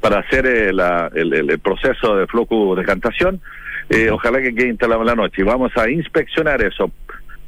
para 0.00 0.20
hacer 0.20 0.46
eh, 0.46 0.70
el, 0.70 1.58
proceso 1.60 2.16
de 2.16 2.26
floco 2.26 2.74
de 2.74 2.84
cantación. 2.84 3.40
Eh, 3.88 4.10
ojalá 4.10 4.40
que 4.40 4.54
quede 4.54 4.68
instalado 4.68 5.02
en 5.02 5.06
la 5.08 5.14
noche 5.14 5.42
y 5.42 5.44
vamos 5.44 5.72
a 5.76 5.88
inspeccionar 5.90 6.62
eso 6.62 6.90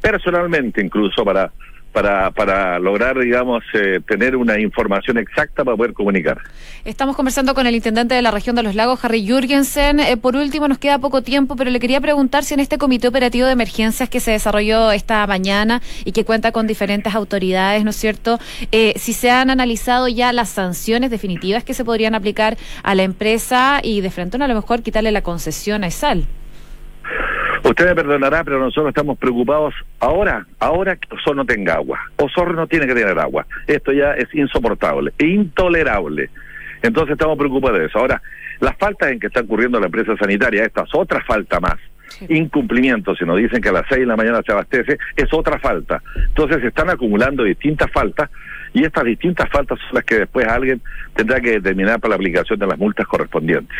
personalmente 0.00 0.84
incluso 0.84 1.24
para 1.24 1.52
para, 1.92 2.30
para 2.30 2.78
lograr, 2.78 3.18
digamos, 3.18 3.62
eh, 3.74 4.00
tener 4.06 4.34
una 4.34 4.58
información 4.58 5.18
exacta 5.18 5.64
para 5.64 5.76
poder 5.76 5.92
comunicar. 5.92 6.38
Estamos 6.84 7.14
conversando 7.14 7.54
con 7.54 7.66
el 7.66 7.74
intendente 7.74 8.14
de 8.14 8.22
la 8.22 8.30
región 8.30 8.56
de 8.56 8.62
los 8.62 8.74
lagos, 8.74 9.04
Harry 9.04 9.24
Jürgensen. 9.24 10.00
Eh, 10.00 10.16
por 10.16 10.34
último, 10.34 10.66
nos 10.68 10.78
queda 10.78 10.98
poco 10.98 11.22
tiempo, 11.22 11.54
pero 11.54 11.70
le 11.70 11.78
quería 11.78 12.00
preguntar 12.00 12.44
si 12.44 12.54
en 12.54 12.60
este 12.60 12.78
comité 12.78 13.08
operativo 13.08 13.46
de 13.46 13.52
emergencias 13.52 14.08
que 14.08 14.20
se 14.20 14.32
desarrolló 14.32 14.90
esta 14.90 15.24
mañana 15.26 15.82
y 16.04 16.12
que 16.12 16.24
cuenta 16.24 16.50
con 16.50 16.66
diferentes 16.66 17.14
autoridades, 17.14 17.84
¿no 17.84 17.90
es 17.90 17.96
cierto?, 17.96 18.40
eh, 18.72 18.94
si 18.96 19.12
se 19.12 19.30
han 19.30 19.50
analizado 19.50 20.08
ya 20.08 20.32
las 20.32 20.48
sanciones 20.48 21.10
definitivas 21.10 21.62
que 21.62 21.74
se 21.74 21.84
podrían 21.84 22.14
aplicar 22.14 22.56
a 22.82 22.94
la 22.94 23.02
empresa 23.02 23.80
y 23.82 24.00
de 24.00 24.10
frente 24.10 24.32
a 24.32 24.48
lo 24.48 24.54
mejor 24.54 24.82
quitarle 24.82 25.12
la 25.12 25.22
concesión 25.22 25.84
a 25.84 25.88
ESAL. 25.88 26.26
Usted 27.64 27.86
me 27.86 27.94
perdonará, 27.94 28.42
pero 28.42 28.58
nosotros 28.58 28.88
estamos 28.88 29.16
preocupados 29.18 29.74
ahora, 30.00 30.46
ahora 30.58 30.96
que 30.96 31.14
Osorno 31.14 31.42
no 31.42 31.46
tenga 31.46 31.74
agua. 31.74 32.00
Osorno 32.16 32.54
no 32.54 32.66
tiene 32.66 32.86
que 32.86 32.94
tener 32.94 33.18
agua. 33.18 33.46
Esto 33.66 33.92
ya 33.92 34.14
es 34.14 34.34
insoportable 34.34 35.12
intolerable. 35.18 36.30
Entonces 36.82 37.12
estamos 37.12 37.38
preocupados 37.38 37.78
de 37.78 37.86
eso. 37.86 37.98
Ahora, 37.98 38.20
las 38.60 38.76
faltas 38.76 39.12
en 39.12 39.20
que 39.20 39.28
está 39.28 39.40
ocurriendo 39.40 39.78
la 39.78 39.86
empresa 39.86 40.16
sanitaria, 40.16 40.64
esta 40.64 40.82
es 40.82 40.90
otra 40.94 41.22
falta 41.24 41.60
más. 41.60 41.76
Incumplimiento, 42.28 43.14
si 43.14 43.24
nos 43.24 43.38
dicen 43.38 43.62
que 43.62 43.70
a 43.70 43.72
las 43.72 43.86
seis 43.88 44.00
de 44.00 44.06
la 44.06 44.16
mañana 44.16 44.42
se 44.44 44.52
abastece, 44.52 44.98
es 45.16 45.32
otra 45.32 45.58
falta. 45.58 46.02
Entonces 46.28 46.60
se 46.60 46.68
están 46.68 46.90
acumulando 46.90 47.44
distintas 47.44 47.90
faltas 47.90 48.28
y 48.74 48.84
estas 48.84 49.04
distintas 49.04 49.48
faltas 49.50 49.78
son 49.78 49.94
las 49.94 50.04
que 50.04 50.16
después 50.16 50.46
alguien 50.46 50.80
tendrá 51.14 51.40
que 51.40 51.52
determinar 51.52 52.00
para 52.00 52.10
la 52.10 52.16
aplicación 52.16 52.58
de 52.58 52.66
las 52.66 52.78
multas 52.78 53.06
correspondientes. 53.06 53.76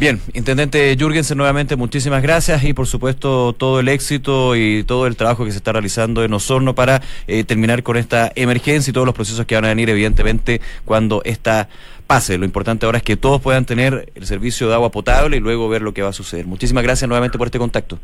Bien, 0.00 0.18
Intendente 0.32 0.96
Jürgensen, 0.98 1.36
nuevamente 1.36 1.76
muchísimas 1.76 2.22
gracias 2.22 2.64
y 2.64 2.72
por 2.72 2.86
supuesto 2.86 3.52
todo 3.52 3.80
el 3.80 3.88
éxito 3.88 4.56
y 4.56 4.82
todo 4.82 5.06
el 5.06 5.14
trabajo 5.14 5.44
que 5.44 5.50
se 5.50 5.58
está 5.58 5.72
realizando 5.72 6.24
en 6.24 6.32
Osorno 6.32 6.74
para 6.74 7.02
eh, 7.26 7.44
terminar 7.44 7.82
con 7.82 7.98
esta 7.98 8.32
emergencia 8.34 8.90
y 8.90 8.94
todos 8.94 9.04
los 9.04 9.14
procesos 9.14 9.44
que 9.44 9.56
van 9.56 9.66
a 9.66 9.68
venir 9.68 9.90
evidentemente 9.90 10.62
cuando 10.86 11.20
esta 11.26 11.68
pase. 12.06 12.38
Lo 12.38 12.46
importante 12.46 12.86
ahora 12.86 12.96
es 12.96 13.04
que 13.04 13.18
todos 13.18 13.42
puedan 13.42 13.66
tener 13.66 14.10
el 14.14 14.24
servicio 14.24 14.68
de 14.68 14.74
agua 14.74 14.90
potable 14.90 15.36
y 15.36 15.40
luego 15.40 15.68
ver 15.68 15.82
lo 15.82 15.92
que 15.92 16.00
va 16.00 16.08
a 16.08 16.14
suceder. 16.14 16.46
Muchísimas 16.46 16.82
gracias 16.82 17.06
nuevamente 17.06 17.36
por 17.36 17.48
este 17.48 17.58
contacto. 17.58 17.98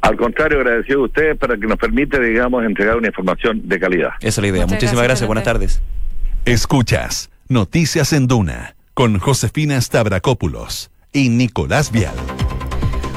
Al 0.00 0.16
contrario, 0.16 0.58
agradecido 0.58 1.02
a 1.02 1.04
ustedes 1.04 1.38
para 1.38 1.56
que 1.56 1.66
nos 1.68 1.78
permite, 1.78 2.18
digamos, 2.18 2.64
entregar 2.64 2.96
una 2.96 3.06
información 3.06 3.68
de 3.68 3.78
calidad. 3.78 4.10
Esa 4.18 4.28
es 4.28 4.38
la 4.38 4.48
idea. 4.48 4.66
Muchísimas 4.66 5.04
gracias. 5.04 5.28
Buenas 5.28 5.44
tardes. 5.44 5.80
Escuchas 6.44 7.30
Noticias 7.46 8.12
en 8.12 8.26
Duna 8.26 8.74
con 8.94 9.20
Josefina 9.20 9.80
Stavrakopoulos 9.80 10.90
y 11.12 11.28
Nicolás 11.28 11.90
Vial. 11.90 12.14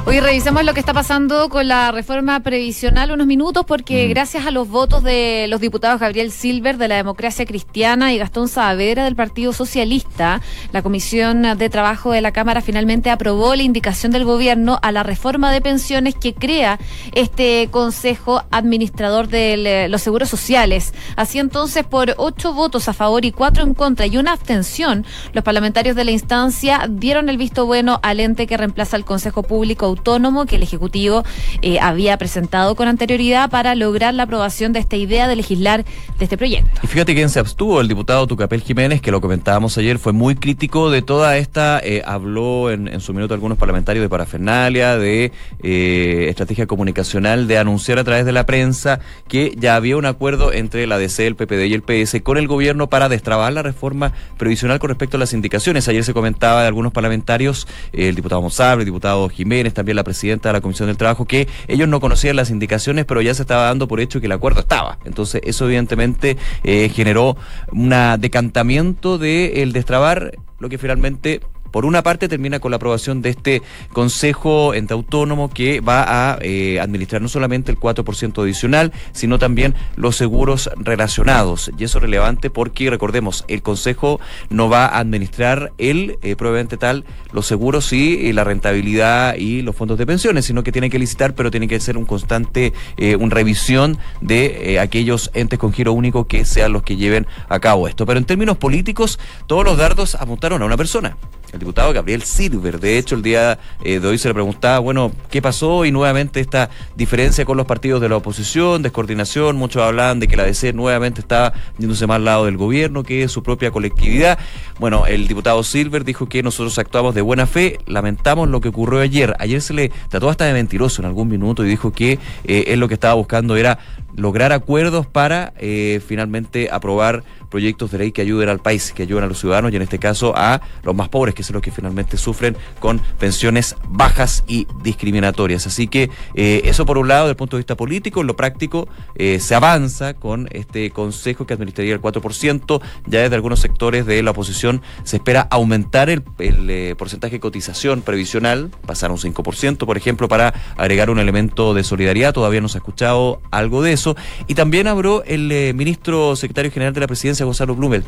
Hoy 0.06 0.20
revisemos 0.20 0.66
lo 0.66 0.74
que 0.74 0.82
está 0.82 0.94
pasando 0.94 1.48
con 1.48 1.70
la 1.70 1.90
reforma 1.94 2.42
previsional 2.42 3.12
unos 3.12 3.26
minutos 3.26 3.64
porque 3.66 4.06
mm. 4.06 4.10
gracias 4.10 4.46
a 4.46 4.52
los 4.52 4.68
votos 4.68 5.02
de 5.02 5.46
los 5.48 5.62
diputados 5.62 6.02
Gabriel 6.02 6.30
Silver 6.30 6.78
de 6.78 6.90
la 6.90 6.98
Democracia 6.98 7.46
Cristiana 7.46 8.12
y 8.12 8.18
Gastón 8.18 8.50
Saavedra 8.50 9.06
del 9.06 9.16
Partido 9.16 9.54
Socialista, 9.54 10.42
la 10.74 10.82
Comisión 10.82 11.58
de 11.58 11.70
Trabajo 11.70 12.12
de 12.12 12.20
la 12.20 12.34
Cámara 12.34 12.60
finalmente 12.60 13.12
aprobó 13.12 13.56
la 13.56 13.64
indicación 13.64 14.12
del 14.12 14.26
gobierno 14.26 14.78
a 14.82 14.92
la 14.92 15.04
reforma 15.04 15.54
de 15.54 15.62
pensiones 15.62 16.16
que 16.16 16.34
crea 16.34 16.80
este 17.14 17.70
Consejo 17.72 18.44
Administrador 18.52 19.30
de 19.30 19.88
los 19.88 20.02
Seguros 20.02 20.28
Sociales. 20.28 20.94
Así 21.16 21.40
entonces, 21.40 21.86
por 21.86 22.14
ocho 22.18 22.54
votos 22.54 22.90
a 22.90 22.94
favor 22.94 23.24
y 23.24 23.32
cuatro 23.32 23.64
en 23.64 23.74
contra 23.74 24.06
y 24.06 24.18
una 24.18 24.34
abstención, 24.34 25.06
los 25.32 25.46
parlamentarios 25.46 25.96
de 25.96 26.04
la 26.04 26.12
instancia 26.12 26.88
dieron 26.90 27.30
el 27.30 27.38
visto 27.38 27.66
bueno 27.66 28.02
al 28.04 28.20
ente 28.20 28.48
que 28.48 28.58
reemplaza 28.58 28.98
al 28.98 29.06
Consejo 29.06 29.44
Público 29.44 29.93
autónomo 29.94 30.46
que 30.46 30.58
el 30.58 30.64
Ejecutivo 30.64 31.24
eh, 31.62 31.80
había 31.80 32.18
presentado 32.18 32.76
con 32.76 32.88
anterioridad 32.88 33.50
para 33.50 33.76
lograr 33.76 34.14
la 34.14 34.24
aprobación 34.24 34.74
de 34.74 34.80
esta 34.80 34.96
idea 34.96 35.28
de 35.28 35.36
legislar 35.36 35.86
de 36.18 36.26
este 36.26 36.38
proyecto. 36.38 36.82
Y 36.84 36.88
fíjate 36.88 37.14
quién 37.14 37.30
se 37.30 37.40
abstuvo, 37.40 37.82
el 37.82 37.88
diputado 37.88 38.28
Tucapel 38.28 38.62
Jiménez, 38.62 39.02
que 39.02 39.12
lo 39.12 39.22
comentábamos 39.22 39.78
ayer, 39.78 40.00
fue 40.00 40.14
muy 40.14 40.36
crítico 40.36 40.90
de 40.90 41.02
toda 41.02 41.38
esta, 41.38 41.80
eh, 41.80 42.02
habló 42.06 42.72
en, 42.72 43.00
su 43.00 43.14
minuto 43.14 43.34
algunos 43.34 43.58
parlamentarios 43.58 44.04
de 44.04 44.10
parafernalia, 44.10 44.98
de 44.98 45.32
eh, 45.62 46.26
estrategia 46.30 46.68
comunicacional, 46.68 47.48
de 47.48 47.58
anunciar 47.58 48.00
a 48.00 48.04
través 48.04 48.26
de 48.26 48.32
la 48.32 48.46
prensa 48.46 49.00
que 49.28 49.54
ya 49.58 49.76
había 49.76 49.98
un 49.98 50.06
acuerdo 50.06 50.54
entre 50.54 50.88
la 50.88 50.98
DC, 50.98 51.28
el 51.28 51.36
PPD 51.36 51.66
y 51.66 51.74
el 51.74 51.84
PS 51.84 52.22
con 52.24 52.38
el 52.38 52.48
gobierno 52.48 52.88
para 52.88 53.10
destrabar 53.10 53.54
la 53.54 53.62
reforma 53.62 54.14
previsional 54.38 54.80
con 54.80 54.90
respecto 54.90 55.18
a 55.18 55.20
las 55.20 55.34
indicaciones. 55.34 55.88
Ayer 55.88 56.04
se 56.04 56.14
comentaba 56.14 56.62
de 56.62 56.68
algunos 56.68 56.94
parlamentarios, 56.94 57.68
el 57.92 58.16
diputado 58.16 58.42
Monsalve, 58.42 58.84
el 58.84 58.86
diputado 58.86 59.30
Jiménez, 59.30 59.74
también 59.74 59.83
la 59.94 60.04
presidenta 60.04 60.50
de 60.50 60.54
la 60.54 60.62
Comisión 60.62 60.88
del 60.88 60.98
Trabajo, 60.98 61.26
que 61.26 61.48
ellos 61.68 61.88
no 61.88 62.00
conocían 62.00 62.36
las 62.36 62.50
indicaciones, 62.50 63.06
pero 63.06 63.22
ya 63.22 63.34
se 63.34 63.42
estaba 63.42 63.64
dando 63.64 63.88
por 63.88 64.00
hecho 64.00 64.20
que 64.20 64.28
el 64.28 64.32
acuerdo 64.32 64.62
estaba. 64.62 65.00
Entonces, 65.06 65.42
eso 65.44 65.66
evidentemente 65.66 66.38
eh, 66.64 66.90
generó 66.90 67.36
un 67.72 67.94
decantamiento 68.20 69.18
de 69.18 69.64
el 69.64 69.74
destrabar 69.74 70.38
lo 70.60 70.70
que 70.70 70.78
finalmente 70.78 71.42
por 71.74 71.86
una 71.86 72.04
parte 72.04 72.30
termina 72.30 72.60
con 72.60 72.70
la 72.70 72.78
aprobación 72.78 73.24
de 73.24 73.32
este 73.32 73.64
Consejo 73.92 74.76
Ente 74.76 74.94
Autónomo 74.94 75.50
que 75.50 75.82
va 75.82 76.04
a 76.06 76.38
eh, 76.40 76.80
administrar 76.80 77.20
no 77.20 77.28
solamente 77.28 77.72
el 77.72 77.80
4% 77.80 78.44
adicional, 78.44 78.94
sino 79.12 79.40
también 79.40 79.74
los 79.96 80.16
seguros 80.16 80.70
relacionados. 80.78 81.72
Y 81.76 81.84
eso 81.84 81.98
es 81.98 82.04
relevante 82.04 82.52
porque, 82.52 82.92
recordemos, 82.92 83.44
el 83.48 83.64
Consejo 83.64 84.20
no 84.52 84.70
va 84.70 84.86
a 84.86 85.00
administrar 85.00 85.74
él, 85.80 86.20
eh, 86.22 86.36
probablemente 86.36 86.78
tal, 86.78 87.06
los 87.32 87.48
seguros 87.48 87.92
y, 87.92 88.32
la 88.34 88.44
rentabilidad 88.44 89.36
y 89.36 89.64
los 89.64 89.76
fondos 89.76 89.98
de 89.98 90.06
pensiones, 90.06 90.46
sino 90.46 90.62
que 90.62 90.72
tiene 90.72 90.92
que 90.92 91.00
licitar, 91.00 91.34
pero 91.34 91.50
tiene 91.50 91.68
que 91.68 91.80
ser 91.80 91.98
un 91.98 92.06
constante, 92.06 92.72
eh, 92.98 93.16
una 93.16 93.34
revisión 93.34 93.98
de 94.22 94.78
aquellos 94.80 95.32
entes 95.34 95.58
con 95.58 95.74
giro 95.74 95.92
único 95.92 96.28
que 96.28 96.46
sean 96.46 96.72
los 96.72 96.84
que 96.84 96.98
lleven 96.98 97.26
a 97.50 97.60
cabo 97.60 97.88
esto. 97.88 98.06
Pero 98.06 98.20
en 98.20 98.26
términos 98.26 98.58
políticos, 98.58 99.18
todos 99.48 99.66
los 99.66 99.76
dardos 99.76 100.14
apuntaron 100.14 100.62
a 100.62 100.66
una 100.66 100.78
persona 100.78 101.18
diputado 101.64 101.94
Gabriel 101.94 102.24
Silver. 102.24 102.80
De 102.80 102.98
hecho, 102.98 103.16
el 103.16 103.22
día 103.22 103.58
eh, 103.84 104.00
de 104.00 104.08
hoy 104.08 104.18
se 104.18 104.28
le 104.28 104.34
preguntaba, 104.34 104.80
bueno, 104.80 105.12
¿qué 105.30 105.42
pasó? 105.42 105.86
Y 105.86 105.92
nuevamente 105.92 106.42
esta 106.42 106.70
diferencia 106.96 107.46
con 107.46 107.56
los 107.56 107.66
partidos 107.66 108.02
de 108.02 108.10
la 108.10 108.18
oposición, 108.18 108.82
descoordinación. 108.82 109.56
Muchos 109.56 109.82
hablaban 109.82 110.20
de 110.20 110.28
que 110.28 110.36
la 110.36 110.44
DC 110.44 110.74
nuevamente 110.74 111.22
está 111.22 111.54
yéndose 111.78 112.06
más 112.06 112.18
al 112.18 112.26
lado 112.26 112.46
del 112.46 112.58
gobierno 112.58 113.04
que 113.04 113.28
su 113.30 113.44
propia 113.44 113.72
colectividad. 113.72 114.38
Bueno, 114.80 115.06
el 115.08 115.28
diputado 115.28 115.64
Silver 115.64 116.04
dijo 116.04 116.28
que 116.28 116.44
nosotros 116.44 116.78
actuamos 116.78 117.16
de 117.16 117.22
buena 117.22 117.48
fe, 117.48 117.80
lamentamos 117.86 118.50
lo 118.50 118.60
que 118.60 118.68
ocurrió 118.68 119.00
ayer. 119.00 119.36
Ayer 119.40 119.62
se 119.62 119.74
le 119.74 119.92
trató 120.10 120.30
hasta 120.30 120.46
de 120.46 120.54
mentiroso 120.54 121.02
en 121.02 121.08
algún 121.08 121.30
minuto 121.30 121.66
y 121.66 121.70
dijo 121.70 121.94
que 121.94 122.20
eh, 122.44 122.66
él 122.68 122.80
lo 122.80 122.88
que 122.90 122.96
estaba 122.96 123.14
buscando 123.14 123.56
era 123.56 123.80
lograr 124.16 124.52
acuerdos 124.52 125.08
para 125.08 125.54
eh, 125.58 126.02
finalmente 126.06 126.70
aprobar 126.72 127.24
proyectos 127.50 127.92
de 127.92 128.00
ley 128.00 128.12
que 128.12 128.22
ayuden 128.22 128.50
al 128.50 128.60
país, 128.60 128.92
que 128.94 129.04
ayuden 129.04 129.26
a 129.26 129.28
los 129.28 129.40
ciudadanos 129.40 129.72
y 129.72 129.76
en 129.76 129.84
este 129.84 130.00
caso 130.00 130.34
a 130.36 130.62
los 130.84 130.96
más 130.96 131.10
pobres, 131.10 131.36
que 131.36 131.44
son 131.44 131.54
los 131.54 131.62
que 131.62 131.72
finalmente 131.72 132.18
sufren 132.18 132.58
con 132.80 133.00
pensiones 133.20 133.76
bajas 133.88 134.44
y 134.48 134.68
discriminatorias. 134.82 135.68
Así 135.68 135.88
que 135.88 136.10
eh, 136.34 136.62
eso 136.66 136.86
por 136.86 136.98
un 136.98 137.08
lado, 137.08 137.26
desde 137.26 137.32
el 137.32 137.38
punto 137.38 137.58
de 137.58 137.62
vista 137.62 137.76
político, 137.76 138.22
en 138.22 138.28
lo 138.28 138.36
práctico, 138.36 138.88
eh, 139.16 139.40
se 139.40 139.54
avanza 139.54 140.16
con 140.16 140.48
este 140.52 140.90
consejo 140.90 141.46
que 141.46 141.54
administraría 141.54 141.94
el 141.94 142.02
4%. 142.02 142.82
Ya 143.06 143.22
desde 143.22 143.36
algunos 143.36 143.60
sectores 143.60 144.06
de 144.06 144.24
la 144.24 144.32
oposición 144.32 144.82
se 145.04 145.18
espera 145.18 145.48
aumentar 145.52 146.10
el, 146.10 146.24
el 146.40 146.96
porcentaje 146.96 147.34
de 147.34 147.40
cotización 147.40 148.02
previsional, 148.02 148.72
pasar 148.86 149.12
a 149.12 149.14
un 149.14 149.20
5%, 149.20 149.86
por 149.86 149.98
ejemplo, 149.98 150.28
para 150.28 150.54
agregar 150.76 151.12
un 151.12 151.20
elemento 151.20 151.76
de 151.76 151.84
solidaridad. 151.84 152.34
Todavía 152.34 152.62
no 152.62 152.68
se 152.68 152.78
ha 152.78 152.80
escuchado 152.80 153.42
algo 153.52 153.84
de 153.84 153.94
eso 153.94 154.03
y 154.48 154.56
también 154.56 154.88
habló 154.88 155.24
el 155.26 155.52
eh, 155.52 155.74
ministro 155.74 156.36
secretario 156.36 156.72
general 156.72 156.94
de 156.94 157.02
la 157.02 157.08
presidencia, 157.08 157.46
Gonzalo 157.46 157.76
Blumel. 157.76 158.04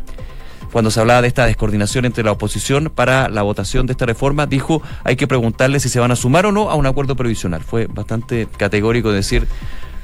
cuando 0.71 0.91
se 0.91 0.99
hablaba 0.99 1.21
de 1.21 1.27
esta 1.27 1.45
descoordinación 1.45 2.05
entre 2.05 2.23
la 2.23 2.31
oposición 2.31 2.91
para 2.93 3.29
la 3.29 3.43
votación 3.43 3.86
de 3.86 3.93
esta 3.93 4.05
reforma, 4.05 4.45
dijo 4.45 4.81
hay 5.03 5.15
que 5.15 5.27
preguntarle 5.27 5.79
si 5.79 5.89
se 5.89 5.99
van 5.99 6.12
a 6.12 6.15
sumar 6.15 6.45
o 6.45 6.51
no 6.51 6.69
a 6.69 6.75
un 6.75 6.86
acuerdo 6.86 7.15
previsional. 7.15 7.62
Fue 7.62 7.88
bastante 7.88 8.47
categórico 8.58 9.12
decir, 9.12 9.47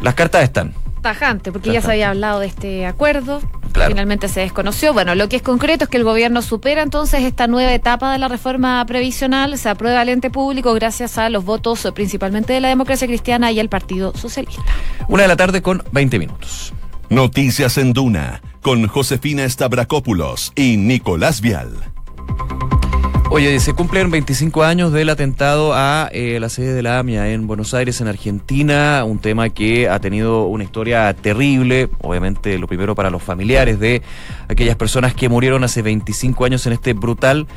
las 0.01 0.15
cartas 0.15 0.43
están. 0.43 0.73
Tajante, 1.01 1.51
porque 1.51 1.73
ya 1.73 1.81
se 1.81 1.91
había 1.91 2.09
hablado 2.09 2.39
de 2.39 2.47
este 2.47 2.85
acuerdo, 2.85 3.41
finalmente 3.73 4.27
se 4.27 4.41
desconoció. 4.41 4.93
Bueno, 4.93 5.15
lo 5.15 5.29
que 5.29 5.37
es 5.37 5.41
concreto 5.41 5.85
es 5.85 5.89
que 5.89 5.97
el 5.97 6.03
gobierno 6.03 6.43
supera 6.43 6.83
entonces 6.83 7.23
esta 7.23 7.47
nueva 7.47 7.73
etapa 7.73 8.11
de 8.11 8.19
la 8.19 8.27
reforma 8.27 8.85
previsional, 8.85 9.57
se 9.57 9.69
aprueba 9.69 10.03
el 10.03 10.09
ente 10.09 10.29
público 10.29 10.73
gracias 10.75 11.17
a 11.17 11.29
los 11.29 11.43
votos 11.43 11.87
principalmente 11.95 12.53
de 12.53 12.61
la 12.61 12.67
democracia 12.67 13.07
cristiana 13.07 13.51
y 13.51 13.59
el 13.59 13.69
Partido 13.69 14.15
Socialista. 14.15 14.63
Una 15.07 15.23
de 15.23 15.27
la 15.27 15.35
tarde 15.35 15.63
con 15.63 15.83
20 15.91 16.19
minutos. 16.19 16.73
Noticias 17.09 17.77
en 17.77 17.93
Duna, 17.93 18.41
con 18.61 18.87
Josefina 18.87 19.49
Stavrakopoulos 19.49 20.53
y 20.55 20.77
Nicolás 20.77 21.41
Vial. 21.41 21.90
Oye, 23.33 23.57
se 23.61 23.71
cumplen 23.71 24.11
25 24.11 24.61
años 24.61 24.91
del 24.91 25.07
atentado 25.07 25.73
a 25.73 26.09
eh, 26.11 26.37
la 26.41 26.49
sede 26.49 26.73
de 26.73 26.83
la 26.83 26.99
AMIA 26.99 27.29
en 27.29 27.47
Buenos 27.47 27.73
Aires, 27.73 28.01
en 28.01 28.09
Argentina, 28.09 29.05
un 29.05 29.19
tema 29.19 29.47
que 29.47 29.87
ha 29.87 30.01
tenido 30.01 30.47
una 30.47 30.65
historia 30.65 31.13
terrible, 31.13 31.89
obviamente 32.01 32.59
lo 32.59 32.67
primero 32.67 32.93
para 32.93 33.09
los 33.09 33.23
familiares 33.23 33.79
de 33.79 34.01
aquellas 34.49 34.75
personas 34.75 35.13
que 35.13 35.29
murieron 35.29 35.63
hace 35.63 35.81
25 35.81 36.43
años 36.43 36.67
en 36.67 36.73
este 36.73 36.91
brutal 36.91 37.47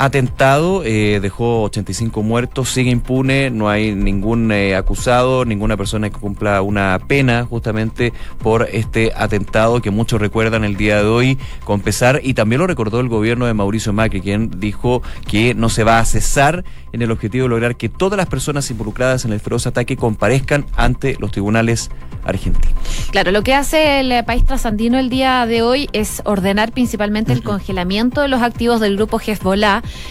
atentado, 0.00 0.82
eh, 0.82 1.20
dejó 1.20 1.64
85 1.64 2.22
muertos, 2.22 2.70
sigue 2.70 2.90
impune, 2.90 3.50
no 3.50 3.68
hay 3.68 3.94
ningún 3.94 4.50
eh, 4.50 4.74
acusado, 4.74 5.44
ninguna 5.44 5.76
persona 5.76 6.08
que 6.08 6.18
cumpla 6.18 6.62
una 6.62 6.98
pena 7.06 7.44
justamente 7.44 8.14
por 8.42 8.66
este 8.72 9.12
atentado 9.14 9.82
que 9.82 9.90
muchos 9.90 10.18
recuerdan 10.18 10.64
el 10.64 10.76
día 10.76 11.02
de 11.02 11.08
hoy 11.08 11.38
con 11.64 11.80
pesar 11.80 12.20
y 12.22 12.32
también 12.32 12.60
lo 12.60 12.66
recordó 12.66 13.00
el 13.00 13.08
gobierno 13.08 13.44
de 13.44 13.52
Mauricio 13.52 13.92
Macri, 13.92 14.22
quien 14.22 14.58
dijo 14.58 15.02
que 15.28 15.54
no 15.54 15.68
se 15.68 15.84
va 15.84 15.98
a 15.98 16.04
cesar 16.06 16.64
en 16.92 17.02
el 17.02 17.10
objetivo 17.10 17.44
de 17.44 17.50
lograr 17.50 17.76
que 17.76 17.88
todas 17.88 18.16
las 18.16 18.26
personas 18.26 18.70
involucradas 18.70 19.24
en 19.26 19.32
el 19.32 19.40
feroz 19.40 19.66
ataque 19.66 19.96
comparezcan 19.96 20.64
ante 20.76 21.16
los 21.20 21.30
tribunales 21.30 21.90
argentinos. 22.24 22.78
Claro, 23.10 23.30
lo 23.30 23.42
que 23.42 23.54
hace 23.54 24.00
el 24.00 24.24
país 24.24 24.44
trasandino 24.44 24.98
el 24.98 25.08
día 25.08 25.46
de 25.46 25.62
hoy 25.62 25.88
es 25.92 26.22
ordenar 26.24 26.72
principalmente 26.72 27.32
el 27.32 27.42
congelamiento 27.42 28.20
de 28.20 28.28
los 28.28 28.42
activos 28.42 28.80
del 28.80 28.96
grupo 28.96 29.20
Hezbollah 29.20 29.69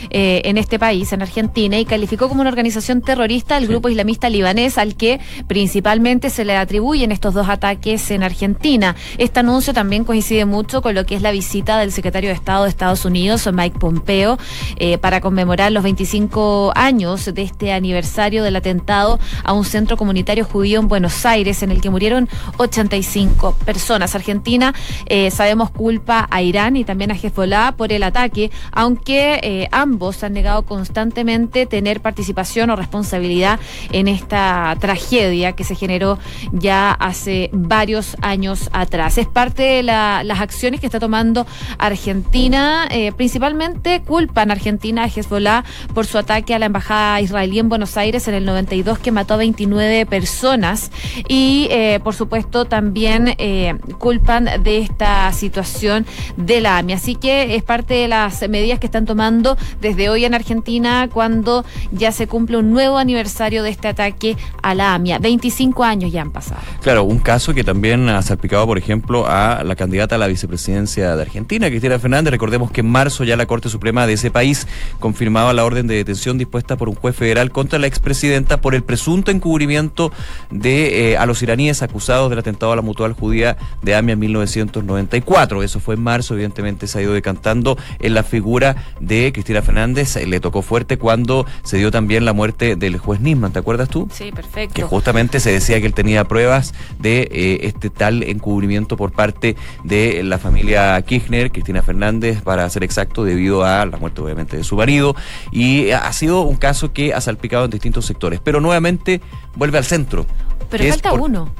eh, 0.09 0.41
en 0.45 0.57
este 0.57 0.79
país, 0.79 1.11
en 1.13 1.21
Argentina, 1.21 1.77
y 1.77 1.85
calificó 1.85 2.29
como 2.29 2.41
una 2.41 2.49
organización 2.49 3.01
terrorista 3.01 3.57
el 3.57 3.67
grupo 3.67 3.89
islamista 3.89 4.29
libanés 4.29 4.77
al 4.77 4.95
que 4.95 5.19
principalmente 5.47 6.29
se 6.29 6.45
le 6.45 6.55
atribuyen 6.55 7.11
estos 7.11 7.33
dos 7.33 7.49
ataques 7.49 8.11
en 8.11 8.23
Argentina. 8.23 8.95
Este 9.17 9.39
anuncio 9.39 9.73
también 9.73 10.03
coincide 10.03 10.45
mucho 10.45 10.81
con 10.81 10.95
lo 10.95 11.05
que 11.05 11.15
es 11.15 11.21
la 11.21 11.31
visita 11.31 11.77
del 11.79 11.91
secretario 11.91 12.29
de 12.29 12.35
Estado 12.35 12.63
de 12.63 12.69
Estados 12.69 13.05
Unidos, 13.05 13.47
Mike 13.51 13.79
Pompeo, 13.79 14.37
eh, 14.77 14.97
para 14.97 15.21
conmemorar 15.21 15.71
los 15.71 15.83
25 15.83 16.71
años 16.75 17.25
de 17.25 17.41
este 17.41 17.73
aniversario 17.73 18.43
del 18.43 18.55
atentado 18.55 19.19
a 19.43 19.53
un 19.53 19.65
centro 19.65 19.97
comunitario 19.97 20.45
judío 20.45 20.79
en 20.79 20.87
Buenos 20.87 21.25
Aires, 21.25 21.63
en 21.63 21.71
el 21.71 21.81
que 21.81 21.89
murieron 21.89 22.29
85 22.57 23.55
personas. 23.65 24.15
Argentina, 24.15 24.73
eh, 25.05 25.31
sabemos, 25.31 25.69
culpa 25.71 26.27
a 26.29 26.41
Irán 26.41 26.75
y 26.75 26.83
también 26.83 27.11
a 27.11 27.15
Hezbollah 27.15 27.73
por 27.73 27.91
el 27.91 28.03
ataque, 28.03 28.51
aunque 28.71 29.39
ambos 29.71 30.23
han 30.23 30.33
negado 30.33 30.63
constantemente 30.63 31.65
tener 31.65 32.01
participación 32.01 32.69
o 32.69 32.75
responsabilidad 32.75 33.59
en 33.91 34.07
esta 34.07 34.75
tragedia 34.79 35.53
que 35.53 35.63
se 35.63 35.75
generó 35.75 36.17
ya 36.51 36.91
hace 36.91 37.49
varios 37.53 38.17
años 38.21 38.69
atrás. 38.73 39.17
Es 39.17 39.27
parte 39.27 39.63
de 39.63 39.83
las 39.83 40.39
acciones 40.39 40.79
que 40.79 40.85
está 40.85 40.99
tomando 40.99 41.45
Argentina, 41.77 42.87
eh, 42.91 43.11
principalmente 43.11 44.01
culpan 44.01 44.49
a 44.49 44.53
Argentina 44.53 45.03
a 45.03 45.07
Hezbollah 45.07 45.63
por 45.93 46.05
su 46.05 46.17
ataque 46.17 46.53
a 46.53 46.59
la 46.59 46.65
embajada 46.65 47.21
israelí 47.21 47.59
en 47.59 47.69
Buenos 47.69 47.97
Aires 47.97 48.27
en 48.27 48.33
el 48.33 48.45
92 48.45 48.99
que 48.99 49.11
mató 49.11 49.35
a 49.35 49.37
29 49.37 50.05
personas 50.05 50.91
y 51.27 51.67
eh, 51.71 51.99
por 52.03 52.15
supuesto 52.15 52.65
también 52.65 53.35
eh, 53.37 53.75
culpan 53.97 54.49
de 54.63 54.79
esta 54.79 55.31
situación 55.33 56.05
de 56.37 56.61
la 56.61 56.77
AMI. 56.77 56.93
Así 56.93 57.15
que 57.15 57.55
es 57.55 57.63
parte 57.63 57.93
de 57.93 58.07
las 58.07 58.47
medidas 58.49 58.79
que 58.79 58.87
están 58.87 59.05
tomando 59.05 59.38
desde 59.81 60.09
hoy 60.09 60.25
en 60.25 60.33
Argentina 60.33 61.09
cuando 61.11 61.65
ya 61.91 62.11
se 62.11 62.27
cumple 62.27 62.57
un 62.57 62.71
nuevo 62.71 62.97
aniversario 62.97 63.63
de 63.63 63.69
este 63.69 63.87
ataque 63.87 64.37
a 64.61 64.75
la 64.75 64.93
AMIA. 64.93 65.19
25 65.19 65.83
años 65.83 66.11
ya 66.11 66.21
han 66.21 66.31
pasado. 66.31 66.61
Claro, 66.81 67.03
un 67.03 67.19
caso 67.19 67.53
que 67.53 67.63
también 67.63 68.09
ha 68.09 68.21
salpicado, 68.21 68.65
por 68.65 68.77
ejemplo, 68.77 69.25
a 69.27 69.63
la 69.63 69.75
candidata 69.75 70.15
a 70.15 70.17
la 70.17 70.27
vicepresidencia 70.27 71.15
de 71.15 71.21
Argentina, 71.21 71.67
Cristina 71.69 71.99
Fernández. 71.99 72.31
Recordemos 72.31 72.71
que 72.71 72.81
en 72.81 72.89
marzo 72.89 73.23
ya 73.23 73.35
la 73.35 73.45
Corte 73.45 73.69
Suprema 73.69 74.07
de 74.07 74.13
ese 74.13 74.31
país 74.31 74.67
confirmaba 74.99 75.53
la 75.53 75.65
orden 75.65 75.87
de 75.87 75.95
detención 75.95 76.37
dispuesta 76.37 76.77
por 76.77 76.89
un 76.89 76.95
juez 76.95 77.15
federal 77.15 77.51
contra 77.51 77.79
la 77.79 77.87
expresidenta 77.87 78.61
por 78.61 78.75
el 78.75 78.83
presunto 78.83 79.31
encubrimiento 79.31 80.11
de 80.51 81.11
eh, 81.11 81.17
a 81.17 81.25
los 81.25 81.41
iraníes 81.41 81.81
acusados 81.81 82.29
del 82.29 82.39
atentado 82.39 82.71
a 82.71 82.75
la 82.75 82.81
mutual 82.81 83.13
judía 83.13 83.57
de 83.81 83.95
AMIA 83.95 84.13
en 84.13 84.19
1994. 84.19 85.63
Eso 85.63 85.79
fue 85.79 85.95
en 85.95 86.01
marzo, 86.01 86.33
evidentemente 86.33 86.87
se 86.87 86.99
ha 86.99 87.01
ido 87.01 87.13
decantando 87.13 87.77
en 87.99 88.13
la 88.13 88.23
figura 88.23 88.75
de 88.99 89.28
Cristina 89.31 89.61
Fernández 89.61 90.15
eh, 90.15 90.25
le 90.25 90.39
tocó 90.39 90.61
fuerte 90.61 90.97
cuando 90.97 91.45
se 91.63 91.77
dio 91.77 91.91
también 91.91 92.25
la 92.25 92.33
muerte 92.33 92.75
del 92.75 92.97
juez 92.97 93.19
Nisman, 93.19 93.51
¿te 93.51 93.59
acuerdas 93.59 93.89
tú? 93.89 94.07
Sí, 94.11 94.31
perfecto. 94.31 94.73
Que 94.73 94.83
justamente 94.83 95.39
se 95.39 95.51
decía 95.51 95.79
que 95.79 95.87
él 95.87 95.93
tenía 95.93 96.23
pruebas 96.25 96.73
de 96.99 97.29
eh, 97.31 97.59
este 97.63 97.89
tal 97.89 98.23
encubrimiento 98.23 98.97
por 98.97 99.11
parte 99.11 99.55
de 99.83 100.23
la 100.23 100.37
familia 100.37 101.01
Kirchner, 101.01 101.51
Cristina 101.51 101.81
Fernández, 101.81 102.41
para 102.41 102.69
ser 102.69 102.83
exacto, 102.83 103.23
debido 103.23 103.63
a 103.63 103.85
la 103.85 103.97
muerte 103.97 104.21
obviamente 104.21 104.57
de 104.57 104.63
su 104.63 104.75
marido. 104.75 105.15
Y 105.51 105.91
ha 105.91 106.11
sido 106.13 106.41
un 106.41 106.57
caso 106.57 106.93
que 106.93 107.13
ha 107.13 107.21
salpicado 107.21 107.65
en 107.65 107.71
distintos 107.71 108.05
sectores, 108.05 108.39
pero 108.43 108.61
nuevamente 108.61 109.21
vuelve 109.55 109.77
al 109.77 109.85
centro. 109.85 110.25
Pero 110.69 110.83
falta 110.85 111.13
uno. 111.13 111.51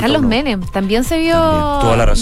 Carlos 0.00 0.22
Menem 0.22 0.60
también 0.60 1.04
se 1.04 1.18
vio 1.18 1.36